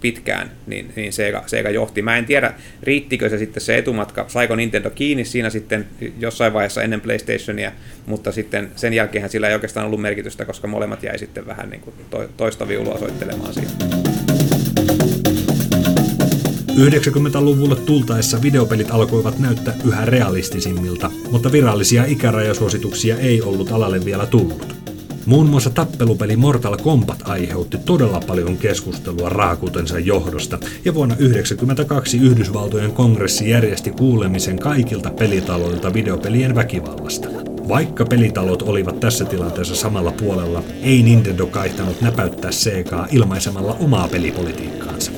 pitkään, 0.00 0.50
niin, 0.66 0.92
niin 0.96 1.12
Sega, 1.12 1.42
Sega 1.46 1.70
johti. 1.70 2.02
Mä 2.02 2.16
en 2.16 2.24
tiedä, 2.26 2.54
riittikö 2.82 3.28
se 3.28 3.38
sitten 3.38 3.60
se 3.60 3.78
etumatka, 3.78 4.24
saiko 4.28 4.56
Nintendo 4.56 4.90
kiinni 4.90 5.24
siinä 5.24 5.50
sitten 5.50 5.86
jossain 6.18 6.52
vaiheessa 6.52 6.82
ennen 6.82 7.00
PlayStationia, 7.00 7.72
mutta 8.06 8.32
sitten 8.32 8.70
sen 8.76 8.92
jälkeen 8.92 9.30
sillä 9.30 9.48
ei 9.48 9.54
oikeastaan 9.54 9.86
ollut 9.86 10.00
merkitystä, 10.00 10.44
koska 10.44 10.68
molemmat 10.68 11.02
jäi 11.02 11.18
sitten 11.18 11.46
vähän 11.46 11.70
niin 11.70 11.80
kuin 11.80 11.94
toista 12.36 12.68
viulua 12.68 12.98
soittelemaan 12.98 13.54
siihen. 13.54 13.70
90-luvulle 16.80 17.76
tultaessa 17.76 18.42
videopelit 18.42 18.90
alkoivat 18.90 19.38
näyttää 19.38 19.74
yhä 19.86 20.04
realistisimmilta, 20.04 21.10
mutta 21.30 21.52
virallisia 21.52 22.04
ikärajasuosituksia 22.04 23.16
ei 23.16 23.42
ollut 23.42 23.72
alalle 23.72 24.04
vielä 24.04 24.26
tullut. 24.26 24.74
Muun 25.26 25.46
muassa 25.46 25.70
tappelupeli 25.70 26.36
Mortal 26.36 26.76
Kombat 26.76 27.22
aiheutti 27.24 27.78
todella 27.78 28.20
paljon 28.26 28.56
keskustelua 28.56 29.28
raakuutensa 29.28 29.98
johdosta, 29.98 30.58
ja 30.84 30.94
vuonna 30.94 31.14
1992 31.14 32.18
Yhdysvaltojen 32.18 32.92
kongressi 32.92 33.50
järjesti 33.50 33.90
kuulemisen 33.90 34.58
kaikilta 34.58 35.10
pelitaloilta 35.10 35.94
videopelien 35.94 36.54
väkivallasta. 36.54 37.28
Vaikka 37.68 38.04
pelitalot 38.04 38.62
olivat 38.62 39.00
tässä 39.00 39.24
tilanteessa 39.24 39.74
samalla 39.74 40.12
puolella, 40.12 40.62
ei 40.82 41.02
Nintendo 41.02 41.46
kaihtanut 41.46 42.00
näpäyttää 42.00 42.52
Segaa 42.52 43.06
ilmaisemalla 43.12 43.76
omaa 43.80 44.08
pelipolitiikkaansa. 44.08 45.12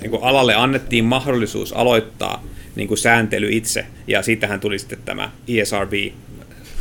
Niin 0.00 0.10
kuin 0.10 0.22
alalle 0.22 0.54
annettiin 0.54 1.04
mahdollisuus 1.04 1.72
aloittaa 1.72 2.44
niin 2.76 2.88
kuin 2.88 2.98
sääntely 2.98 3.48
itse, 3.50 3.86
ja 4.06 4.22
siitähän 4.22 4.60
tuli 4.60 4.78
sitten 4.78 4.98
tämä 5.04 5.30
ESRB, 5.48 5.92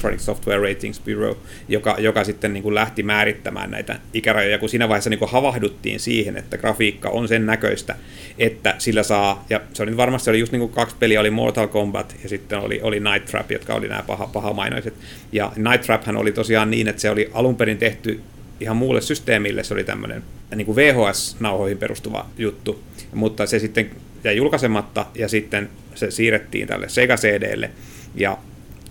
Electronic 0.04 0.20
Software 0.20 0.70
Ratings 0.70 1.00
Bureau, 1.00 1.36
joka, 1.68 1.96
joka 2.00 2.24
sitten 2.24 2.54
niin 2.54 2.64
kuin 2.64 2.76
lähti 2.76 3.04
määrittämään 3.04 3.72
näitä 3.72 4.00
ikärajoja, 4.14 4.58
kun 4.58 4.70
siinä 4.70 4.90
vaiheessa 4.90 5.10
niin 5.10 5.20
kuin 5.20 5.32
havahduttiin 5.32 6.00
siihen, 6.00 6.38
että 6.38 6.58
grafiikka 6.58 7.10
on 7.10 7.28
sen 7.28 7.46
näköistä, 7.46 7.96
että 8.40 8.76
sillä 8.78 9.04
saa, 9.04 9.46
ja 9.50 9.62
se 9.74 9.84
oli 9.84 9.98
varmasti 9.98 10.30
oli 10.30 10.40
just 10.40 10.52
niin 10.52 10.60
kuin 10.60 10.72
kaksi 10.72 10.96
peliä, 11.00 11.20
oli 11.20 11.30
Mortal 11.30 11.68
Kombat 11.68 12.16
ja 12.24 12.30
sitten 12.30 12.60
oli, 12.60 12.80
oli 12.82 13.00
Night 13.00 13.26
Trap, 13.26 13.52
jotka 13.52 13.74
oli 13.74 13.88
nämä 13.88 14.04
paha, 14.08 14.28
pahamainoiset. 14.28 14.94
Ja 15.32 15.52
Night 15.56 15.82
Traphän 15.82 16.18
oli 16.18 16.32
tosiaan 16.32 16.72
niin, 16.72 16.88
että 16.88 17.02
se 17.02 17.10
oli 17.10 17.32
alun 17.34 17.56
perin 17.56 17.78
tehty 17.78 18.22
ihan 18.60 18.78
muulle 18.78 19.02
systeemille, 19.02 19.64
se 19.64 19.74
oli 19.74 19.84
tämmöinen 19.84 20.24
niin 20.56 20.66
kuin 20.66 20.76
VHS-nauhoihin 20.76 21.78
perustuva 21.78 22.30
juttu, 22.38 22.84
mutta 23.14 23.46
se 23.46 23.60
sitten 23.60 23.92
jäi 24.24 24.38
julkaisematta 24.38 25.06
ja 25.16 25.28
sitten 25.28 25.70
se 25.96 26.12
siirrettiin 26.12 26.68
tälle 26.68 26.90
Sega 26.90 27.16
CDlle, 27.16 27.70
ja 28.16 28.38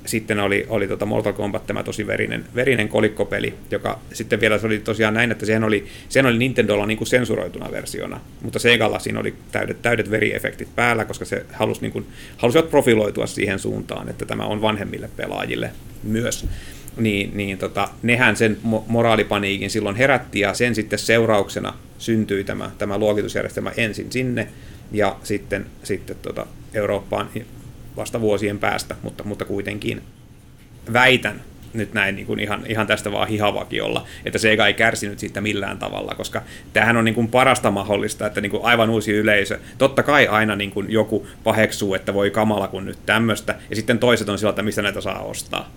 sitten 0.06 0.40
oli, 0.40 0.66
oli 0.68 0.88
tota 0.88 1.06
Mortal 1.06 1.32
Kombat 1.32 1.66
tämä 1.66 1.82
tosi 1.82 2.06
verinen, 2.06 2.44
verinen 2.54 2.88
kolikkopeli, 2.88 3.54
joka 3.70 3.98
sitten 4.12 4.40
vielä 4.40 4.58
se 4.58 4.66
oli 4.66 4.78
tosiaan 4.78 5.14
näin, 5.14 5.32
että 5.32 5.46
sehän 5.46 5.64
oli, 5.64 5.86
sehän 6.08 6.26
oli 6.26 6.38
Nintendolla 6.38 6.86
niin 6.86 6.98
kuin 6.98 7.08
sensuroituna 7.08 7.70
versiona, 7.70 8.20
mutta 8.42 8.58
Segalla 8.58 8.98
siinä 8.98 9.20
oli 9.20 9.34
täydet, 9.52 9.82
täydet 9.82 10.10
veriefektit 10.10 10.68
päällä, 10.76 11.04
koska 11.04 11.24
se 11.24 11.46
halusi, 11.52 11.80
niin 11.80 11.92
kuin, 11.92 12.06
halusivat 12.36 12.70
profiloitua 12.70 13.26
siihen 13.26 13.58
suuntaan, 13.58 14.08
että 14.08 14.26
tämä 14.26 14.44
on 14.44 14.62
vanhemmille 14.62 15.10
pelaajille 15.16 15.70
myös. 16.02 16.46
Niin, 16.96 17.30
niin 17.34 17.58
tota, 17.58 17.88
nehän 18.02 18.36
sen 18.36 18.58
moraalipaniikin 18.88 19.70
silloin 19.70 19.96
herätti 19.96 20.40
ja 20.40 20.54
sen 20.54 20.74
sitten 20.74 20.98
seurauksena 20.98 21.74
syntyi 21.98 22.44
tämä, 22.44 22.70
tämä 22.78 22.98
luokitusjärjestelmä 22.98 23.72
ensin 23.76 24.12
sinne 24.12 24.48
ja 24.92 25.16
sitten, 25.22 25.66
sitten 25.82 26.16
tota 26.22 26.46
Eurooppaan 26.74 27.30
vasta 27.96 28.20
vuosien 28.20 28.59
päästä, 28.59 28.96
mutta, 29.02 29.24
mutta 29.24 29.44
kuitenkin 29.44 30.02
väitän 30.92 31.40
nyt 31.74 31.92
näin 31.92 32.16
niin 32.16 32.26
kuin 32.26 32.40
ihan, 32.40 32.62
ihan 32.66 32.87
tästä 32.87 33.12
vaan 33.12 33.28
hihavakiolla, 33.28 34.07
että 34.24 34.38
se 34.38 34.50
ei 34.50 34.74
kärsinyt 34.74 35.18
siitä 35.18 35.40
millään 35.40 35.78
tavalla, 35.78 36.14
koska 36.14 36.42
tämähän 36.72 36.96
on 36.96 37.05
niin 37.05 37.14
kuin 37.14 37.28
parasta 37.28 37.70
mahdollista, 37.70 38.26
että 38.26 38.40
niin 38.40 38.50
kuin 38.50 38.64
aivan 38.64 38.90
uusi 38.90 39.12
yleisö. 39.12 39.59
Totta 39.78 40.02
kai 40.02 40.26
aina 40.26 40.57
niin 40.57 40.70
kuin 40.70 40.92
joku 40.92 41.26
paheksuu, 41.44 41.94
että 41.94 42.14
voi 42.14 42.31
kamala 42.31 42.68
kun 42.68 42.85
nyt 42.85 42.98
tämmöistä, 43.07 43.55
ja 43.70 43.76
sitten 43.76 43.98
toiset 43.98 44.28
on 44.28 44.38
sillä, 44.38 44.50
että 44.50 44.62
mistä 44.62 44.83
näitä 44.83 45.00
saa 45.00 45.20
ostaa. 45.20 45.70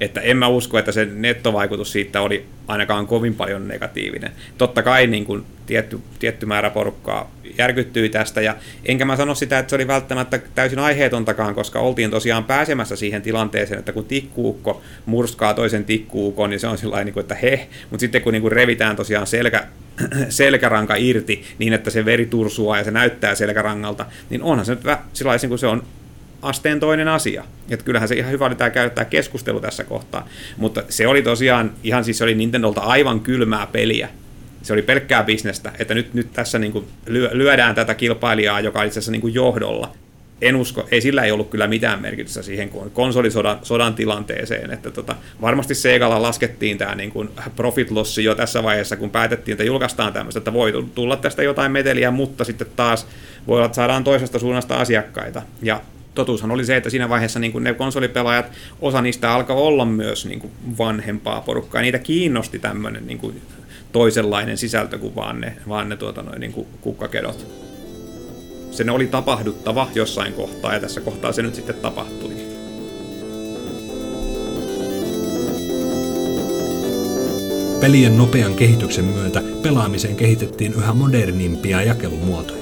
Että 0.00 0.20
en 0.20 0.36
mä 0.36 0.48
usko, 0.48 0.78
että 0.78 0.92
se 0.92 1.04
nettovaikutus 1.04 1.92
siitä 1.92 2.20
oli 2.20 2.46
ainakaan 2.68 3.06
kovin 3.06 3.34
paljon 3.34 3.68
negatiivinen. 3.68 4.32
Totta 4.58 4.82
kai 4.82 5.06
niin 5.06 5.24
kuin 5.24 5.44
tietty, 5.66 6.00
tietty 6.18 6.46
määrä 6.46 6.70
porukkaa 6.70 7.30
järkyttyi 7.58 8.08
tästä, 8.08 8.40
ja 8.40 8.56
enkä 8.84 9.04
mä 9.04 9.16
sano 9.16 9.34
sitä, 9.34 9.58
että 9.58 9.70
se 9.70 9.76
oli 9.76 9.86
välttämättä 9.86 10.40
täysin 10.54 10.78
aiheetontakaan, 10.78 11.54
koska 11.54 11.80
oltiin 11.80 12.10
tosiaan 12.10 12.44
pääsemässä 12.44 12.96
siihen 12.96 13.22
tilanteeseen, 13.22 13.78
että 13.78 13.92
kun 13.92 14.04
tikkuukko 14.04 14.82
murskaa 15.06 15.54
toisen 15.54 15.84
tikkuukon, 15.84 16.50
niin 16.50 16.60
se 16.60 16.66
on 16.66 16.78
sillä 16.78 17.04
niin 17.04 17.12
kuin, 17.12 17.22
että 17.22 17.34
he, 17.34 17.68
mutta 17.90 18.00
sitten 18.00 18.22
kun 18.22 18.32
niin 18.32 18.42
kuin 18.42 18.52
revitään 18.52 18.96
tosiaan 18.96 19.26
selkä, 19.26 19.66
selkäranka 20.28 20.94
irti 20.96 21.44
niin, 21.58 21.72
että 21.72 21.90
se 21.90 22.04
veri 22.04 22.26
tursua 22.26 22.78
ja 22.78 22.84
se 22.84 22.90
näyttää 22.90 23.34
selkärangalta, 23.34 24.06
niin 24.30 24.42
onhan 24.42 24.66
se 24.66 24.74
nyt 24.74 24.82
sillä 25.12 25.48
kun 25.48 25.58
se 25.58 25.66
on 25.66 25.82
asteen 26.42 26.80
toinen 26.80 27.08
asia. 27.08 27.44
Että 27.70 27.84
kyllähän 27.84 28.08
se 28.08 28.14
ihan 28.14 28.32
hyvä 28.32 28.46
oli 28.46 28.54
tämä 28.54 28.70
käyttää 28.70 29.04
keskustelu 29.04 29.60
tässä 29.60 29.84
kohtaa. 29.84 30.28
Mutta 30.56 30.82
se 30.88 31.06
oli 31.06 31.22
tosiaan, 31.22 31.72
ihan 31.84 32.04
siis 32.04 32.18
se 32.18 32.24
oli 32.24 32.34
Nintendolta 32.34 32.80
aivan 32.80 33.20
kylmää 33.20 33.66
peliä. 33.66 34.08
Se 34.62 34.72
oli 34.72 34.82
pelkkää 34.82 35.22
bisnestä, 35.22 35.72
että 35.78 35.94
nyt, 35.94 36.14
nyt 36.14 36.32
tässä 36.32 36.58
niin 36.58 36.72
kuin 36.72 36.84
lyödään 37.32 37.74
tätä 37.74 37.94
kilpailijaa, 37.94 38.60
joka 38.60 38.80
on 38.80 38.86
itse 38.86 38.98
asiassa 38.98 39.12
niin 39.12 39.20
kuin 39.20 39.34
johdolla. 39.34 39.92
En 40.42 40.56
usko, 40.56 40.88
ei 40.90 41.00
sillä 41.00 41.22
ei 41.22 41.32
ollut 41.32 41.50
kyllä 41.50 41.66
mitään 41.66 42.02
merkitystä 42.02 42.42
siihen 42.42 42.70
konsolisodan 42.92 43.58
sodan 43.62 43.94
tilanteeseen, 43.94 44.70
että 44.70 44.90
tota, 44.90 45.16
varmasti 45.40 45.74
Segalla 45.74 46.22
laskettiin 46.22 46.78
tämä 46.78 46.94
niin 46.94 47.10
kuin 47.10 47.28
profit 47.56 47.90
lossi 47.90 48.24
jo 48.24 48.34
tässä 48.34 48.62
vaiheessa, 48.62 48.96
kun 48.96 49.10
päätettiin, 49.10 49.52
että 49.52 49.64
julkaistaan 49.64 50.12
tämmöistä, 50.12 50.38
että 50.38 50.52
voi 50.52 50.86
tulla 50.94 51.16
tästä 51.16 51.42
jotain 51.42 51.72
meteliä, 51.72 52.10
mutta 52.10 52.44
sitten 52.44 52.66
taas 52.76 53.06
voi 53.46 53.56
olla, 53.56 53.66
että 53.66 53.76
saadaan 53.76 54.04
toisesta 54.04 54.38
suunnasta 54.38 54.76
asiakkaita. 54.76 55.42
Ja 55.62 55.80
totuushan 56.14 56.50
oli 56.50 56.64
se, 56.64 56.76
että 56.76 56.90
siinä 56.90 57.08
vaiheessa 57.08 57.38
niin 57.38 57.52
kuin 57.52 57.64
ne 57.64 57.74
konsolipelaajat, 57.74 58.52
osa 58.80 59.02
niistä 59.02 59.32
alkoi 59.32 59.56
olla 59.56 59.84
myös 59.84 60.26
niin 60.26 60.40
kuin 60.40 60.52
vanhempaa 60.78 61.40
porukkaa, 61.40 61.80
ja 61.80 61.82
niitä 61.82 61.98
kiinnosti 61.98 62.58
tämmöinen 62.58 63.06
niin 63.06 63.18
kuin 63.18 63.42
toisenlainen 63.92 64.58
sisältö 64.58 64.98
kuin 64.98 65.14
vaan 65.14 65.40
ne, 65.40 65.56
vaan 65.68 65.88
ne 65.88 65.96
tuota, 65.96 66.22
noin, 66.22 66.40
niin 66.40 66.52
kuin 66.52 66.66
kukkakedot. 66.80 67.46
Sen 68.70 68.90
oli 68.90 69.06
tapahduttava 69.06 69.88
jossain 69.94 70.32
kohtaa, 70.32 70.74
ja 70.74 70.80
tässä 70.80 71.00
kohtaa 71.00 71.32
se 71.32 71.42
nyt 71.42 71.54
sitten 71.54 71.74
tapahtui. 71.74 72.32
Pelien 77.80 78.18
nopean 78.18 78.54
kehityksen 78.54 79.04
myötä 79.04 79.42
pelaamiseen 79.62 80.16
kehitettiin 80.16 80.74
yhä 80.74 80.92
modernimpia 80.92 81.82
jakelumuotoja. 81.82 82.61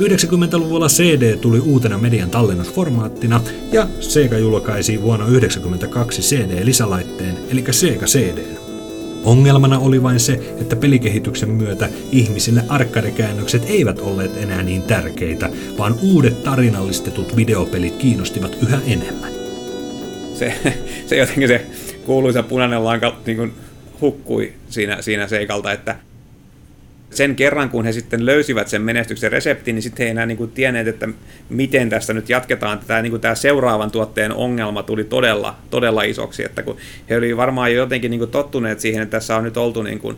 90-luvulla 0.00 0.88
CD 0.88 1.36
tuli 1.36 1.58
uutena 1.58 1.98
median 1.98 2.30
tallennusformaattina 2.30 3.40
ja 3.72 3.88
Sega 4.00 4.38
julkaisi 4.38 5.02
vuonna 5.02 5.24
1992 5.24 6.22
CD-lisälaitteen 6.22 7.38
eli 7.50 7.64
Sega 7.70 8.06
CD. 8.06 8.38
Ongelmana 9.24 9.78
oli 9.78 10.02
vain 10.02 10.20
se, 10.20 10.32
että 10.60 10.76
pelikehityksen 10.76 11.50
myötä 11.50 11.88
ihmisille 12.12 12.64
arkadekäännökset 12.68 13.64
eivät 13.68 13.98
olleet 13.98 14.36
enää 14.36 14.62
niin 14.62 14.82
tärkeitä, 14.82 15.50
vaan 15.78 15.94
uudet 16.02 16.42
tarinallistetut 16.42 17.36
videopelit 17.36 17.96
kiinnostivat 17.96 18.56
yhä 18.62 18.80
enemmän. 18.86 19.32
Se, 20.34 20.54
se 21.06 21.16
jotenkin 21.16 21.48
se 21.48 21.66
kuuluisa 22.06 22.42
punainen 22.42 22.84
lanka 22.84 23.16
niin 23.26 23.36
kuin 23.36 23.52
hukkui 24.00 24.52
siinä, 24.68 25.02
siinä 25.02 25.28
seikalta, 25.28 25.72
että 25.72 25.96
sen 27.20 27.36
kerran, 27.36 27.70
kun 27.70 27.84
he 27.84 27.92
sitten 27.92 28.26
löysivät 28.26 28.68
sen 28.68 28.82
menestyksen 28.82 29.32
reseptin, 29.32 29.74
niin 29.74 29.82
sitten 29.82 30.06
he 30.06 30.10
enää 30.10 30.26
niin 30.26 30.36
kuin 30.36 30.50
tienneet, 30.50 30.88
että 30.88 31.08
miten 31.48 31.90
tästä 31.90 32.12
nyt 32.12 32.28
jatketaan. 32.28 32.80
Tämä, 32.86 33.02
niin 33.02 33.10
kuin 33.10 33.20
tämä 33.20 33.34
seuraavan 33.34 33.90
tuotteen 33.90 34.32
ongelma 34.32 34.82
tuli 34.82 35.04
todella, 35.04 35.56
todella 35.70 36.02
isoksi, 36.02 36.44
että 36.44 36.62
kun 36.62 36.76
he 37.10 37.16
olivat 37.16 37.36
varmaan 37.36 37.72
jo 37.72 37.76
jotenkin 37.76 38.10
niin 38.10 38.18
kuin 38.18 38.30
tottuneet 38.30 38.80
siihen, 38.80 39.02
että 39.02 39.16
tässä 39.16 39.36
on 39.36 39.44
nyt 39.44 39.56
oltu 39.56 39.82
niin 39.82 39.98
kuin 39.98 40.16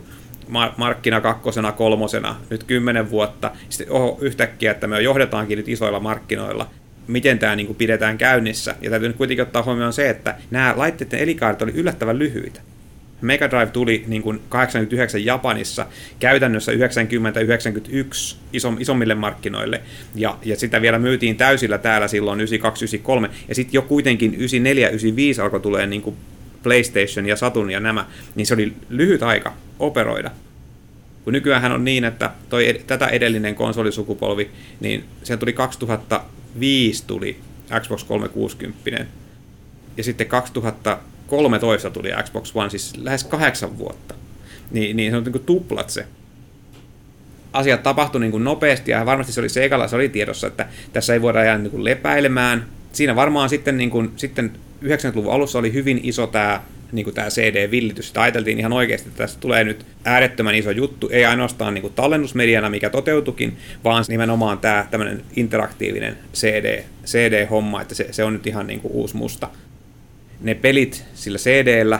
markkina 0.77 1.21
kakkosena, 1.21 1.71
kolmosena, 1.71 2.35
nyt 2.49 2.63
kymmenen 2.63 3.09
vuotta, 3.09 3.51
sitten 3.69 3.95
oho, 3.95 4.17
yhtäkkiä, 4.21 4.71
että 4.71 4.87
me 4.87 5.01
johdetaankin 5.01 5.57
nyt 5.57 5.67
isoilla 5.67 5.99
markkinoilla, 5.99 6.69
miten 7.07 7.39
tämä 7.39 7.55
niin 7.55 7.67
kuin 7.67 7.77
pidetään 7.77 8.17
käynnissä. 8.17 8.75
Ja 8.81 8.89
täytyy 8.89 9.07
nyt 9.07 9.17
kuitenkin 9.17 9.43
ottaa 9.43 9.63
huomioon 9.63 9.93
se, 9.93 10.09
että 10.09 10.35
nämä 10.51 10.73
laitteiden 10.77 11.19
elikaaret 11.19 11.61
oli 11.61 11.71
yllättävän 11.71 12.19
lyhyitä. 12.19 12.61
Mega 13.23 13.49
Drive 13.49 13.71
tuli 13.71 14.03
niin 14.07 14.21
kuin 14.21 14.41
89 14.49 15.25
Japanissa, 15.25 15.85
käytännössä 16.19 16.71
90-91 16.71 16.75
isom, 18.53 18.77
isommille 18.79 19.15
markkinoille, 19.15 19.81
ja, 20.15 20.37
ja 20.45 20.55
sitä 20.55 20.81
vielä 20.81 20.99
myytiin 20.99 21.37
täysillä 21.37 21.77
täällä 21.77 22.07
silloin 22.07 22.39
92-93, 22.39 23.29
ja 23.47 23.55
sitten 23.55 23.73
jo 23.73 23.81
kuitenkin 23.81 24.37
94-95 25.39 25.41
alkoi 25.41 25.59
tulee 25.59 25.87
niin 25.87 26.01
kuin 26.01 26.15
PlayStation 26.63 27.25
ja 27.25 27.35
Saturn 27.35 27.69
ja 27.69 27.79
nämä, 27.79 28.05
niin 28.35 28.45
se 28.45 28.53
oli 28.53 28.73
lyhyt 28.89 29.23
aika 29.23 29.53
operoida. 29.79 30.31
Kun 31.23 31.33
nykyään 31.33 31.71
on 31.71 31.85
niin, 31.85 32.03
että 32.03 32.31
toi, 32.49 32.81
tätä 32.87 33.07
edellinen 33.07 33.55
konsolisukupolvi, 33.55 34.49
niin 34.79 35.03
se 35.23 35.37
tuli 35.37 35.53
2005 35.53 37.03
tuli 37.07 37.37
Xbox 37.79 38.03
360, 38.03 39.05
ja 39.97 40.03
sitten 40.03 40.27
2000 40.27 40.97
13 41.27 41.89
tuli 41.89 42.09
Xbox 42.23 42.51
One, 42.55 42.69
siis 42.69 42.97
lähes 42.97 43.23
kahdeksan 43.23 43.77
vuotta. 43.77 44.15
Niin, 44.71 44.97
niin 44.97 45.11
se 45.11 45.17
on 45.17 45.23
niin 45.23 45.31
kuin 45.31 45.45
tuplat 45.45 45.89
se. 45.89 46.05
Asiat 47.53 47.83
tapahtui 47.83 48.21
niin 48.21 48.31
kuin 48.31 48.43
nopeasti 48.43 48.91
ja 48.91 49.05
varmasti 49.05 49.33
se 49.33 49.39
oli 49.39 49.49
Segalla, 49.49 49.87
se 49.87 49.95
oli 49.95 50.09
tiedossa, 50.09 50.47
että 50.47 50.67
tässä 50.93 51.13
ei 51.13 51.21
voida 51.21 51.43
jäädä 51.43 51.63
niin 51.63 51.83
lepäilemään. 51.83 52.65
Siinä 52.91 53.15
varmaan 53.15 53.49
sitten, 53.49 53.77
niin 53.77 53.89
kuin, 53.89 54.11
sitten 54.15 54.51
90-luvun 54.83 55.33
alussa 55.33 55.59
oli 55.59 55.73
hyvin 55.73 55.99
iso 56.03 56.27
tämä 56.27 56.61
niin 56.93 57.03
kuin 57.03 57.13
tämä 57.13 57.27
CD-villitys. 57.27 58.07
Sitä 58.07 58.21
ajateltiin 58.21 58.59
ihan 58.59 58.73
oikeasti, 58.73 59.09
että 59.09 59.17
tästä 59.17 59.39
tulee 59.39 59.63
nyt 59.63 59.85
äärettömän 60.05 60.55
iso 60.55 60.71
juttu, 60.71 61.09
ei 61.11 61.25
ainoastaan 61.25 61.73
niin 61.73 61.81
kuin 61.81 61.93
tallennusmediana, 61.93 62.69
mikä 62.69 62.89
toteutukin, 62.89 63.57
vaan 63.83 64.05
nimenomaan 64.07 64.59
tämä 64.59 64.87
tämmöinen 64.91 65.21
interaktiivinen 65.35 66.17
CD, 66.33 66.83
CD-homma, 67.05 67.81
että 67.81 67.95
se, 67.95 68.07
se 68.11 68.23
on 68.23 68.33
nyt 68.33 68.47
ihan 68.47 68.67
niin 68.67 68.79
kuin 68.79 68.91
uusi 68.91 69.17
musta 69.17 69.49
ne 70.43 70.55
pelit 70.55 71.05
sillä 71.13 71.37
CD-llä, 71.37 71.99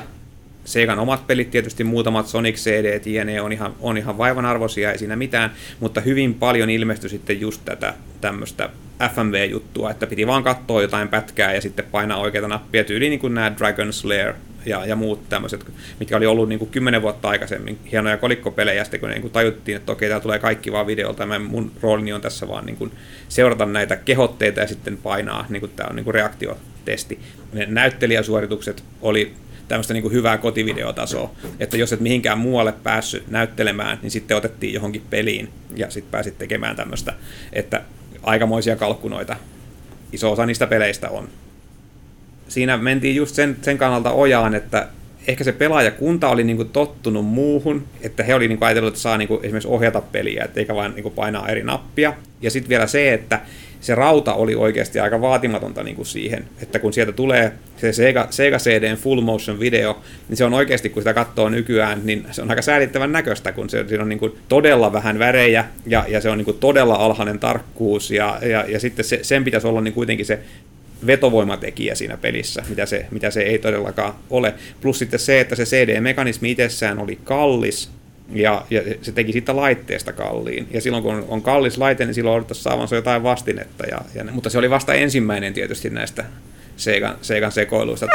Segan 0.66 1.00
omat 1.00 1.28
pelit 1.28 1.52
tietysti, 1.52 1.84
muutamat 1.84 2.28
Sonic 2.28 2.56
CD, 2.56 3.02
jne. 3.06 3.42
on 3.42 3.52
ihan, 3.52 3.74
on 3.80 3.98
ihan 3.98 4.18
vaivanarvoisia, 4.18 4.92
ei 4.92 4.98
siinä 4.98 5.16
mitään, 5.16 5.54
mutta 5.80 6.02
hyvin 6.02 6.34
paljon 6.34 6.70
ilmestyi 6.70 7.10
sitten 7.10 7.42
just 7.42 7.62
tätä 7.66 7.94
tämmöistä 8.22 8.70
FMV-juttua, 9.16 9.92
että 9.92 10.08
piti 10.08 10.28
vaan 10.28 10.44
katsoa 10.44 10.82
jotain 10.82 11.08
pätkää 11.08 11.54
ja 11.54 11.62
sitten 11.62 11.86
painaa 11.92 12.18
oikeita 12.18 12.48
nappia, 12.48 12.84
tyyliin 12.84 13.10
niin 13.10 13.20
kuin 13.20 13.34
nämä 13.34 13.58
Dragon 13.58 13.94
Slayer 13.94 14.34
ja, 14.66 14.86
ja 14.86 14.96
muut 14.96 15.30
tämmöiset, 15.30 15.66
mitkä 16.00 16.18
oli 16.18 16.26
ollut 16.26 16.50
niin 16.50 16.60
kuin 16.60 16.72
kymmenen 16.72 17.02
vuotta 17.02 17.30
aikaisemmin 17.30 17.80
hienoja 17.92 18.18
kolikkopelejä, 18.18 18.84
sitten 18.84 19.00
kun 19.00 19.10
niin 19.10 19.22
kuin 19.22 19.32
tajuttiin, 19.32 19.78
että 19.78 19.92
okei, 19.92 20.10
tämä 20.10 20.20
tulee 20.20 20.40
kaikki 20.40 20.72
vaan 20.72 20.88
videolta, 20.88 21.24
ja 21.24 21.40
mun 21.40 21.72
roolini 21.82 22.14
on 22.14 22.22
tässä 22.22 22.48
vaan 22.48 22.66
niin 22.66 22.78
kuin 22.78 22.92
seurata 23.30 23.66
näitä 23.66 23.96
kehotteita 23.96 24.60
ja 24.60 24.68
sitten 24.68 24.98
painaa, 24.98 25.46
niin 25.50 25.60
kuin 25.60 25.72
tämä 25.76 25.90
on 25.90 25.96
niin 25.96 26.04
kuin 26.04 26.16
reaktiotesti. 26.88 27.20
Ne 27.54 27.66
näyttelijäsuoritukset 27.66 28.84
oli 29.02 29.34
tämmöistä 29.68 29.94
niin 29.94 30.02
kuin 30.02 30.14
hyvää 30.14 30.38
kotivideotasoa, 30.38 31.32
että 31.60 31.78
jos 31.78 31.94
et 31.94 32.00
mihinkään 32.00 32.38
muualle 32.38 32.74
päässyt 32.84 33.28
näyttelemään, 33.28 34.00
niin 34.02 34.12
sitten 34.12 34.38
otettiin 34.38 34.74
johonkin 34.74 35.04
peliin 35.10 35.50
ja 35.76 35.90
sitten 35.90 36.12
pääsit 36.12 36.38
tekemään 36.38 36.76
tämmöistä, 36.76 37.14
että 37.54 37.82
aikamoisia 38.24 38.76
kalkkunoita 38.76 39.36
iso 40.12 40.32
osa 40.32 40.46
niistä 40.46 40.68
peleistä 40.68 41.10
on 41.10 41.30
siinä 42.48 42.78
mentiin 42.78 43.16
just 43.16 43.36
sen, 43.36 43.58
sen 43.62 43.78
kannalta 43.78 44.12
ojaan, 44.12 44.56
että 44.56 44.88
ehkä 45.28 45.44
se 45.44 45.52
pelaajakunta 45.52 46.30
oli 46.30 46.44
niinku 46.44 46.66
tottunut 46.66 47.26
muuhun, 47.26 47.88
että 48.02 48.24
he 48.24 48.36
oli 48.36 48.48
niinku 48.48 48.66
ajatellut, 48.66 48.94
että 48.94 49.02
saa 49.02 49.18
niinku 49.18 49.40
esimerkiksi 49.44 49.70
ohjata 49.70 50.02
peliä, 50.02 50.48
eikä 50.56 50.76
vain 50.76 50.94
niinku 50.96 51.10
painaa 51.10 51.50
eri 51.50 51.64
nappia. 51.64 52.14
Ja 52.42 52.52
sitten 52.52 52.70
vielä 52.70 52.88
se, 52.88 53.14
että 53.14 53.42
se 53.84 53.96
rauta 53.96 54.34
oli 54.34 54.56
oikeasti 54.56 55.00
aika 55.00 55.22
vaatimatonta 55.22 55.84
niin 55.84 55.96
kuin 55.96 56.06
siihen, 56.06 56.46
että 56.62 56.80
kun 56.80 56.94
sieltä 56.94 57.12
tulee 57.12 57.52
se 57.78 57.94
Sega, 57.94 58.28
Sega 58.30 58.58
CDn 58.58 58.96
full 58.96 59.22
motion 59.22 59.60
video, 59.60 60.02
niin 60.30 60.38
se 60.38 60.46
on 60.46 60.54
oikeasti, 60.54 60.90
kun 60.90 61.02
sitä 61.02 61.14
katsoo 61.14 61.50
nykyään, 61.50 62.02
niin 62.04 62.26
se 62.32 62.42
on 62.42 62.50
aika 62.50 62.62
säälittävän 62.62 63.12
näköistä, 63.12 63.52
kun 63.52 63.70
se, 63.70 63.86
siinä 63.88 64.04
on 64.04 64.10
niin 64.10 64.20
kuin 64.20 64.32
todella 64.48 64.94
vähän 64.94 65.20
värejä 65.20 65.66
ja, 65.86 66.06
ja 66.08 66.22
se 66.22 66.30
on 66.30 66.38
niin 66.38 66.46
kuin 66.46 66.58
todella 66.58 66.96
alhainen 66.96 67.40
tarkkuus 67.40 68.12
ja, 68.12 68.40
ja, 68.42 68.66
ja 68.68 68.80
sitten 68.80 69.06
se, 69.06 69.20
sen 69.22 69.44
pitäisi 69.44 69.68
olla 69.68 69.82
niin 69.82 69.94
kuitenkin 69.94 70.26
se 70.26 70.40
vetovoimatekijä 71.08 71.96
siinä 71.96 72.18
pelissä, 72.18 72.64
mitä 72.70 72.86
se, 72.86 73.06
mitä 73.12 73.32
se 73.32 73.42
ei 73.42 73.60
todellakaan 73.60 74.14
ole. 74.30 74.54
Plus 74.82 75.00
sitten 75.00 75.20
se, 75.20 75.40
että 75.40 75.56
se 75.56 75.64
CD-mekanismi 75.64 76.52
itsessään 76.52 77.00
oli 77.00 77.20
kallis, 77.24 77.90
ja, 78.30 78.66
ja 78.70 78.82
se 79.02 79.12
teki 79.12 79.32
siitä 79.32 79.56
laitteesta 79.56 80.14
kalliin. 80.14 80.68
Ja 80.72 80.82
silloin 80.82 81.04
kun 81.04 81.26
on 81.28 81.42
kallis 81.42 81.78
laite, 81.78 82.06
niin 82.06 82.14
silloin 82.14 82.36
odottaisi 82.36 82.64
saavansa 82.64 82.96
jotain 82.96 83.24
vastinetta. 83.24 83.86
Ja, 83.86 84.02
ja, 84.16 84.24
mutta 84.32 84.50
se 84.50 84.58
oli 84.58 84.70
vasta 84.70 84.94
ensimmäinen 84.94 85.54
tietysti 85.54 85.90
näistä 85.90 86.26
Segan, 86.78 87.18
Segan 87.22 87.52
sekoiluista. 87.52 88.08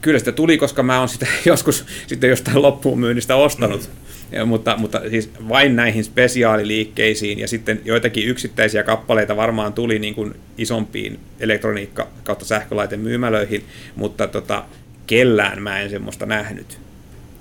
Kyllä 0.00 0.18
sitä 0.18 0.32
tuli, 0.32 0.58
koska 0.58 0.82
mä 0.82 0.98
oon 0.98 1.08
sitä 1.08 1.26
joskus 1.44 1.84
sitten 2.06 2.30
jostain 2.30 2.62
loppuun 2.62 3.00
myynnistä 3.00 3.36
ostanut. 3.36 3.80
Mm 3.80 4.04
ja, 4.34 4.44
mutta, 4.46 4.76
mutta 4.76 5.00
siis 5.10 5.30
vain 5.48 5.76
näihin 5.76 6.04
spesiaaliliikkeisiin 6.04 7.38
ja 7.38 7.48
sitten 7.48 7.80
joitakin 7.84 8.28
yksittäisiä 8.28 8.82
kappaleita 8.82 9.36
varmaan 9.36 9.72
tuli 9.72 9.98
niin 9.98 10.14
kuin 10.14 10.34
isompiin 10.58 11.20
elektroniikka- 11.40 12.06
kautta 12.24 12.44
sähkölaitemyymälöihin, 12.44 13.64
mutta 13.96 14.28
tota, 14.28 14.64
kellään 15.06 15.62
mä 15.62 15.80
en 15.80 15.90
semmoista 15.90 16.26
nähnyt. 16.26 16.78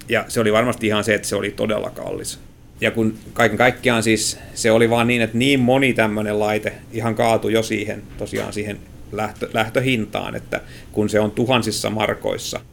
Ja 0.10 0.26
se 0.28 0.40
oli 0.40 0.54
varmasti 0.54 0.88
ihan 0.88 1.04
se, 1.04 1.14
että 1.14 1.28
se 1.28 1.36
oli 1.36 1.52
todella 1.52 1.90
kallis. 1.90 2.40
Ja 2.82 2.92
kun 2.92 3.14
kaiken 3.34 3.58
kaikkiaan 3.58 4.04
siis 4.04 4.40
se 4.54 4.72
oli 4.72 4.90
vaan 4.90 5.08
niin, 5.08 5.22
että 5.22 5.38
niin 5.38 5.60
moni 5.60 5.94
tämmöinen 5.94 6.40
laite 6.40 6.74
ihan 6.92 7.16
kaatui 7.16 7.54
jo 7.54 7.64
siihen, 7.64 8.04
tosiaan 8.18 8.54
siihen 8.54 8.80
lähtö, 9.12 9.50
lähtöhintaan, 9.54 10.36
että 10.36 10.62
kun 10.92 11.10
se 11.10 11.20
on 11.20 11.32
tuhansissa 11.32 11.90
markoissa– 11.90 12.60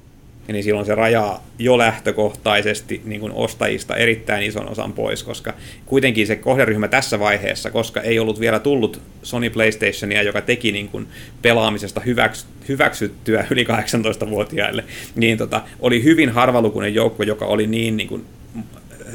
niin 0.52 0.64
silloin 0.64 0.86
se 0.86 0.94
rajaa 0.94 1.46
jo 1.58 1.78
lähtökohtaisesti 1.78 3.00
niin 3.04 3.20
kuin 3.20 3.32
ostajista 3.32 3.96
erittäin 3.96 4.42
ison 4.42 4.68
osan 4.68 4.92
pois, 4.92 5.22
koska 5.22 5.54
kuitenkin 5.86 6.26
se 6.26 6.36
kohderyhmä 6.36 6.88
tässä 6.88 7.18
vaiheessa, 7.18 7.70
koska 7.70 8.00
ei 8.00 8.18
ollut 8.18 8.40
vielä 8.40 8.58
tullut 8.58 9.00
Sony 9.22 9.50
PlayStationia, 9.50 10.22
joka 10.22 10.40
teki 10.40 10.72
niin 10.72 10.88
kuin 10.88 11.06
pelaamisesta 11.42 12.00
hyväks, 12.00 12.46
hyväksyttyä 12.68 13.46
yli 13.50 13.64
18-vuotiaille, 13.64 14.84
niin 15.14 15.38
tota, 15.38 15.62
oli 15.80 16.04
hyvin 16.04 16.30
harvalukuinen 16.30 16.94
joukko, 16.94 17.22
joka 17.22 17.46
oli 17.46 17.66
niin, 17.66 17.96
niin 17.96 18.08
kuin 18.08 18.24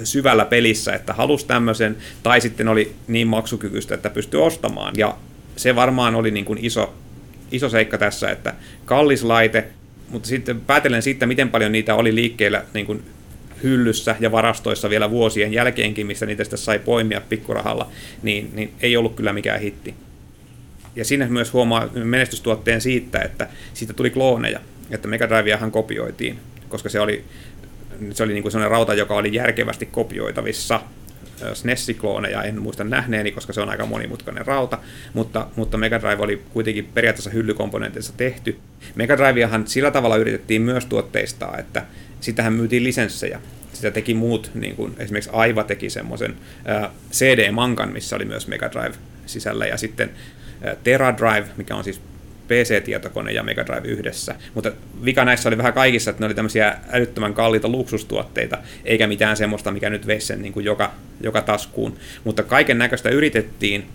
syvällä 0.04 0.46
pelissä, 0.46 0.94
että 0.94 1.14
halusi 1.14 1.48
tämmöisen, 1.48 1.98
tai 2.24 2.42
sitten 2.42 2.68
oli 2.68 2.92
niin 3.08 3.28
maksukykyistä, 3.28 3.96
että 3.96 4.10
pystyi 4.10 4.40
ostamaan. 4.40 4.94
Ja 4.98 5.18
se 5.56 5.76
varmaan 5.76 6.16
oli 6.16 6.32
niin 6.32 6.46
kuin 6.46 6.60
iso, 6.62 6.94
iso 7.52 7.70
seikka 7.70 7.98
tässä, 7.98 8.32
että 8.32 8.54
kallis 8.86 9.24
laite, 9.24 9.68
mutta 10.10 10.28
sitten 10.28 10.62
päätellen 10.62 11.02
siitä, 11.02 11.26
miten 11.26 11.50
paljon 11.50 11.72
niitä 11.72 11.96
oli 11.96 12.16
liikkeellä 12.16 12.64
niin 12.74 12.86
kuin 12.86 13.04
hyllyssä 13.64 14.16
ja 14.20 14.32
varastoissa 14.32 14.90
vielä 14.90 15.12
vuosien 15.12 15.54
jälkeenkin, 15.54 16.08
missä 16.08 16.26
niitä 16.26 16.44
sitten 16.44 16.60
sai 16.60 16.80
poimia 16.80 17.22
pikkurahalla, 17.22 17.90
niin, 18.24 18.50
niin 18.54 18.72
ei 18.82 18.98
ollut 18.98 19.16
kyllä 19.16 19.34
mikään 19.34 19.60
hitti. 19.60 19.94
Ja 20.96 21.06
sinne 21.06 21.28
myös 21.28 21.54
huomaa 21.54 21.90
menestystuotteen 21.94 22.82
siitä, 22.82 23.20
että 23.20 23.48
siitä 23.74 23.94
tuli 23.94 24.10
klooneja, 24.10 24.60
että 24.92 25.08
Mega 25.08 25.30
Driveahan 25.30 25.72
kopioitiin, 25.72 26.40
koska 26.70 26.90
se 26.90 27.00
oli, 27.00 27.24
se 28.12 28.24
oli 28.24 28.34
niin 28.34 28.42
kuin 28.42 28.52
sellainen 28.52 28.72
rauta, 28.72 28.94
joka 28.94 29.16
oli 29.16 29.34
järkevästi 29.34 29.86
kopioitavissa 29.86 30.82
SNES-klooneja 31.54 32.44
en 32.44 32.62
muista 32.62 32.84
nähneeni, 32.84 33.32
koska 33.32 33.54
se 33.54 33.62
on 33.62 33.70
aika 33.70 33.86
monimutkainen 33.86 34.46
rauta, 34.46 34.78
mutta, 35.14 35.48
mutta 35.56 35.78
Mega 35.78 36.02
Drive 36.02 36.24
oli 36.24 36.42
kuitenkin 36.54 36.90
periaatteessa 36.94 37.30
hyllykomponenteissa 37.30 38.14
tehty. 38.18 38.60
Mega 38.96 39.18
Driveahan 39.18 39.68
sillä 39.68 39.92
tavalla 39.92 40.18
yritettiin 40.18 40.62
myös 40.62 40.86
tuotteistaa, 40.86 41.58
että 41.58 41.86
sitähän 42.20 42.54
myytiin 42.54 42.84
lisenssejä. 42.84 43.40
sitä 43.74 43.92
teki 43.92 44.14
muut, 44.14 44.52
niin 44.54 44.76
kuin 44.76 44.96
esimerkiksi 44.98 45.30
Aiva 45.34 45.64
teki 45.64 45.90
semmoisen 45.90 46.36
CD-mankan, 47.12 47.94
missä 47.94 48.16
oli 48.16 48.26
myös 48.26 48.48
Mega 48.48 48.72
Drive 48.72 48.96
sisällä, 49.26 49.66
ja 49.66 49.78
sitten 49.78 50.10
Tera 50.84 51.18
Drive, 51.18 51.48
mikä 51.58 51.76
on 51.76 51.84
siis 51.84 52.02
PC-tietokone 52.48 53.32
ja 53.32 53.44
Mega 53.44 53.66
Drive 53.66 53.88
yhdessä. 53.88 54.36
Mutta 54.54 54.72
vika 55.06 55.26
näissä 55.26 55.50
oli 55.50 55.58
vähän 55.58 55.74
kaikissa, 55.74 56.12
että 56.12 56.22
ne 56.22 56.26
oli 56.26 56.34
tämmöisiä 56.34 56.76
älyttömän 56.92 57.34
kalliita 57.34 57.70
luksustuotteita, 57.70 58.58
eikä 58.86 59.08
mitään 59.08 59.38
semmoista, 59.38 59.72
mikä 59.72 59.90
nyt 59.90 60.08
veisi 60.08 60.28
sen 60.28 60.42
niin 60.42 60.54
kuin 60.54 60.66
joka, 60.66 60.92
joka 61.22 61.42
taskuun. 61.42 61.98
Mutta 62.24 62.44
kaiken 62.44 62.78
näköistä 62.78 63.10
yritettiin, 63.10 63.86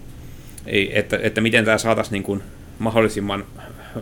että, 0.93 1.19
että 1.23 1.41
miten 1.41 1.65
tämä 1.65 1.79
saataisiin 1.79 2.13
niin 2.13 2.23
kuin 2.23 2.43
mahdollisimman, 2.79 3.45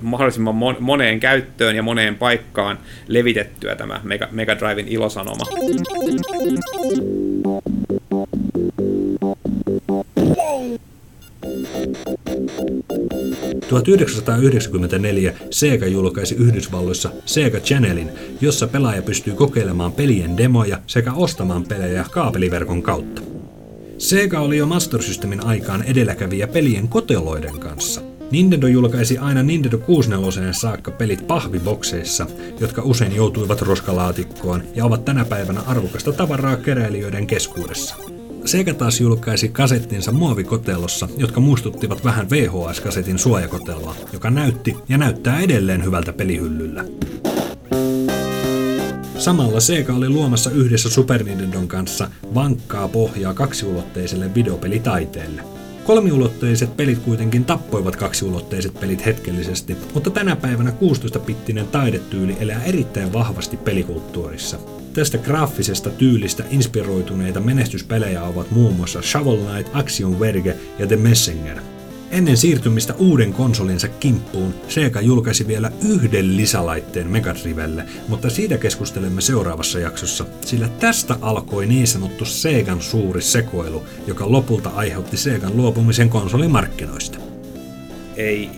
mahdollisimman 0.00 0.54
moneen 0.80 1.20
käyttöön 1.20 1.76
ja 1.76 1.82
moneen 1.82 2.14
paikkaan 2.14 2.78
levitettyä 3.08 3.76
tämä 3.76 4.00
Mega, 4.04 4.28
Mega 4.30 4.58
Driven 4.58 4.88
ilosanoma. 4.88 5.44
1994 13.68 15.34
Sega 15.50 15.86
julkaisi 15.86 16.34
Yhdysvalloissa 16.34 17.10
Sega 17.26 17.58
Channelin, 17.58 18.10
jossa 18.40 18.66
pelaaja 18.66 19.02
pystyy 19.02 19.34
kokeilemaan 19.34 19.92
pelien 19.92 20.36
demoja 20.36 20.78
sekä 20.86 21.12
ostamaan 21.12 21.64
pelejä 21.64 22.04
kaapeliverkon 22.10 22.82
kautta. 22.82 23.22
Sega 23.98 24.40
oli 24.40 24.56
jo 24.56 24.66
Master 24.66 25.02
Systemin 25.02 25.46
aikaan 25.46 25.82
edelläkävijä 25.82 26.46
pelien 26.46 26.88
koteloiden 26.88 27.58
kanssa. 27.58 28.00
Nintendo 28.30 28.66
julkaisi 28.66 29.18
aina 29.18 29.42
Nintendo 29.42 29.78
64 29.78 30.52
saakka 30.52 30.90
pelit 30.90 31.26
pahvibokseissa, 31.26 32.26
jotka 32.60 32.82
usein 32.82 33.16
joutuivat 33.16 33.62
roskalaatikkoon 33.62 34.62
ja 34.74 34.84
ovat 34.84 35.04
tänä 35.04 35.24
päivänä 35.24 35.60
arvokasta 35.60 36.12
tavaraa 36.12 36.56
keräilijöiden 36.56 37.26
keskuudessa. 37.26 38.17
Sega 38.44 38.74
taas 38.74 39.00
julkaisi 39.00 39.48
kasettinsa 39.48 40.12
muovikotelossa, 40.12 41.08
jotka 41.16 41.40
muistuttivat 41.40 42.04
vähän 42.04 42.30
VHS-kasetin 42.30 43.18
suojakoteloa, 43.18 43.94
joka 44.12 44.30
näytti 44.30 44.76
ja 44.88 44.98
näyttää 44.98 45.40
edelleen 45.40 45.84
hyvältä 45.84 46.12
pelihyllyllä. 46.12 46.84
Samalla 49.18 49.60
Sega 49.60 49.94
oli 49.94 50.08
luomassa 50.08 50.50
yhdessä 50.50 50.90
Super 50.90 51.24
Nintendon 51.24 51.68
kanssa 51.68 52.10
vankkaa 52.34 52.88
pohjaa 52.88 53.34
kaksiulotteiselle 53.34 54.34
videopelitaiteelle. 54.34 55.42
Kolmiulotteiset 55.84 56.76
pelit 56.76 56.98
kuitenkin 56.98 57.44
tappoivat 57.44 57.96
kaksiulotteiset 57.96 58.80
pelit 58.80 59.06
hetkellisesti, 59.06 59.76
mutta 59.94 60.10
tänä 60.10 60.36
päivänä 60.36 60.70
16-pittinen 60.70 61.66
taidetyyli 61.66 62.36
elää 62.40 62.64
erittäin 62.64 63.12
vahvasti 63.12 63.56
pelikulttuurissa. 63.56 64.58
Tästä 64.92 65.18
graafisesta 65.18 65.90
tyylistä 65.90 66.44
inspiroituneita 66.50 67.40
menestyspelejä 67.40 68.22
ovat 68.22 68.50
muun 68.50 68.74
muassa 68.74 69.02
Shovel 69.02 69.36
Knight, 69.36 69.76
Action 69.76 70.20
Verge 70.20 70.56
ja 70.78 70.86
The 70.86 70.96
Messenger. 70.96 71.58
Ennen 72.10 72.36
siirtymistä 72.36 72.94
uuden 72.94 73.32
konsolinsa 73.32 73.88
kimppuun, 73.88 74.54
Sega 74.68 75.00
julkaisi 75.00 75.46
vielä 75.46 75.72
yhden 75.88 76.36
lisälaitteen 76.36 77.06
Megadrivelle, 77.06 77.84
mutta 78.08 78.30
siitä 78.30 78.58
keskustelemme 78.58 79.20
seuraavassa 79.20 79.78
jaksossa, 79.78 80.26
sillä 80.40 80.68
tästä 80.68 81.16
alkoi 81.20 81.66
niin 81.66 81.86
sanottu 81.86 82.24
Segan 82.24 82.82
suuri 82.82 83.22
sekoilu, 83.22 83.82
joka 84.06 84.32
lopulta 84.32 84.70
aiheutti 84.74 85.16
Segan 85.16 85.56
luopumisen 85.56 86.08
konsolimarkkinoista. 86.08 87.18
Ei 88.16 88.50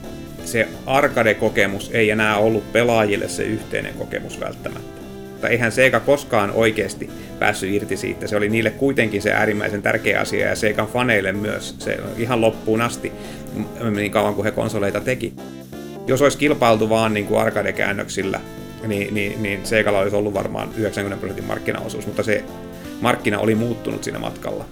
se 0.44 0.68
arcade-kokemus 0.86 1.90
ei 1.92 2.10
enää 2.10 2.36
ollut 2.36 2.72
pelaajille 2.72 3.28
se 3.28 3.42
yhteinen 3.42 3.94
kokemus 3.94 4.40
välttämättä 4.40 4.99
mutta 5.40 5.48
eihän 5.48 5.72
Sega 5.72 6.00
koskaan 6.00 6.50
oikeasti 6.50 7.10
päässyt 7.38 7.74
irti 7.74 7.96
siitä. 7.96 8.26
Se 8.26 8.36
oli 8.36 8.48
niille 8.48 8.70
kuitenkin 8.70 9.22
se 9.22 9.32
äärimmäisen 9.32 9.82
tärkeä 9.82 10.20
asia 10.20 10.48
ja 10.48 10.56
Segan 10.56 10.86
faneille 10.86 11.32
myös 11.32 11.74
se 11.78 11.98
ihan 12.16 12.40
loppuun 12.40 12.80
asti, 12.80 13.12
niin 13.90 14.10
kauan 14.10 14.34
kuin 14.34 14.44
he 14.44 14.50
konsoleita 14.50 15.00
teki. 15.00 15.32
Jos 16.06 16.22
olisi 16.22 16.38
kilpailtu 16.38 16.88
vaan 16.88 17.14
niin 17.14 17.26
kuin 17.26 17.40
arcade-käännöksillä, 17.40 18.40
niin, 18.86 19.14
niin, 19.14 19.42
niin 19.42 19.66
Segalla 19.66 19.98
olisi 19.98 20.16
ollut 20.16 20.34
varmaan 20.34 20.68
90 20.76 21.20
prosentin 21.20 21.44
markkinaosuus, 21.44 22.06
mutta 22.06 22.22
se 22.22 22.44
markkina 23.00 23.38
oli 23.38 23.54
muuttunut 23.54 24.04
siinä 24.04 24.18
matkalla. 24.18 24.64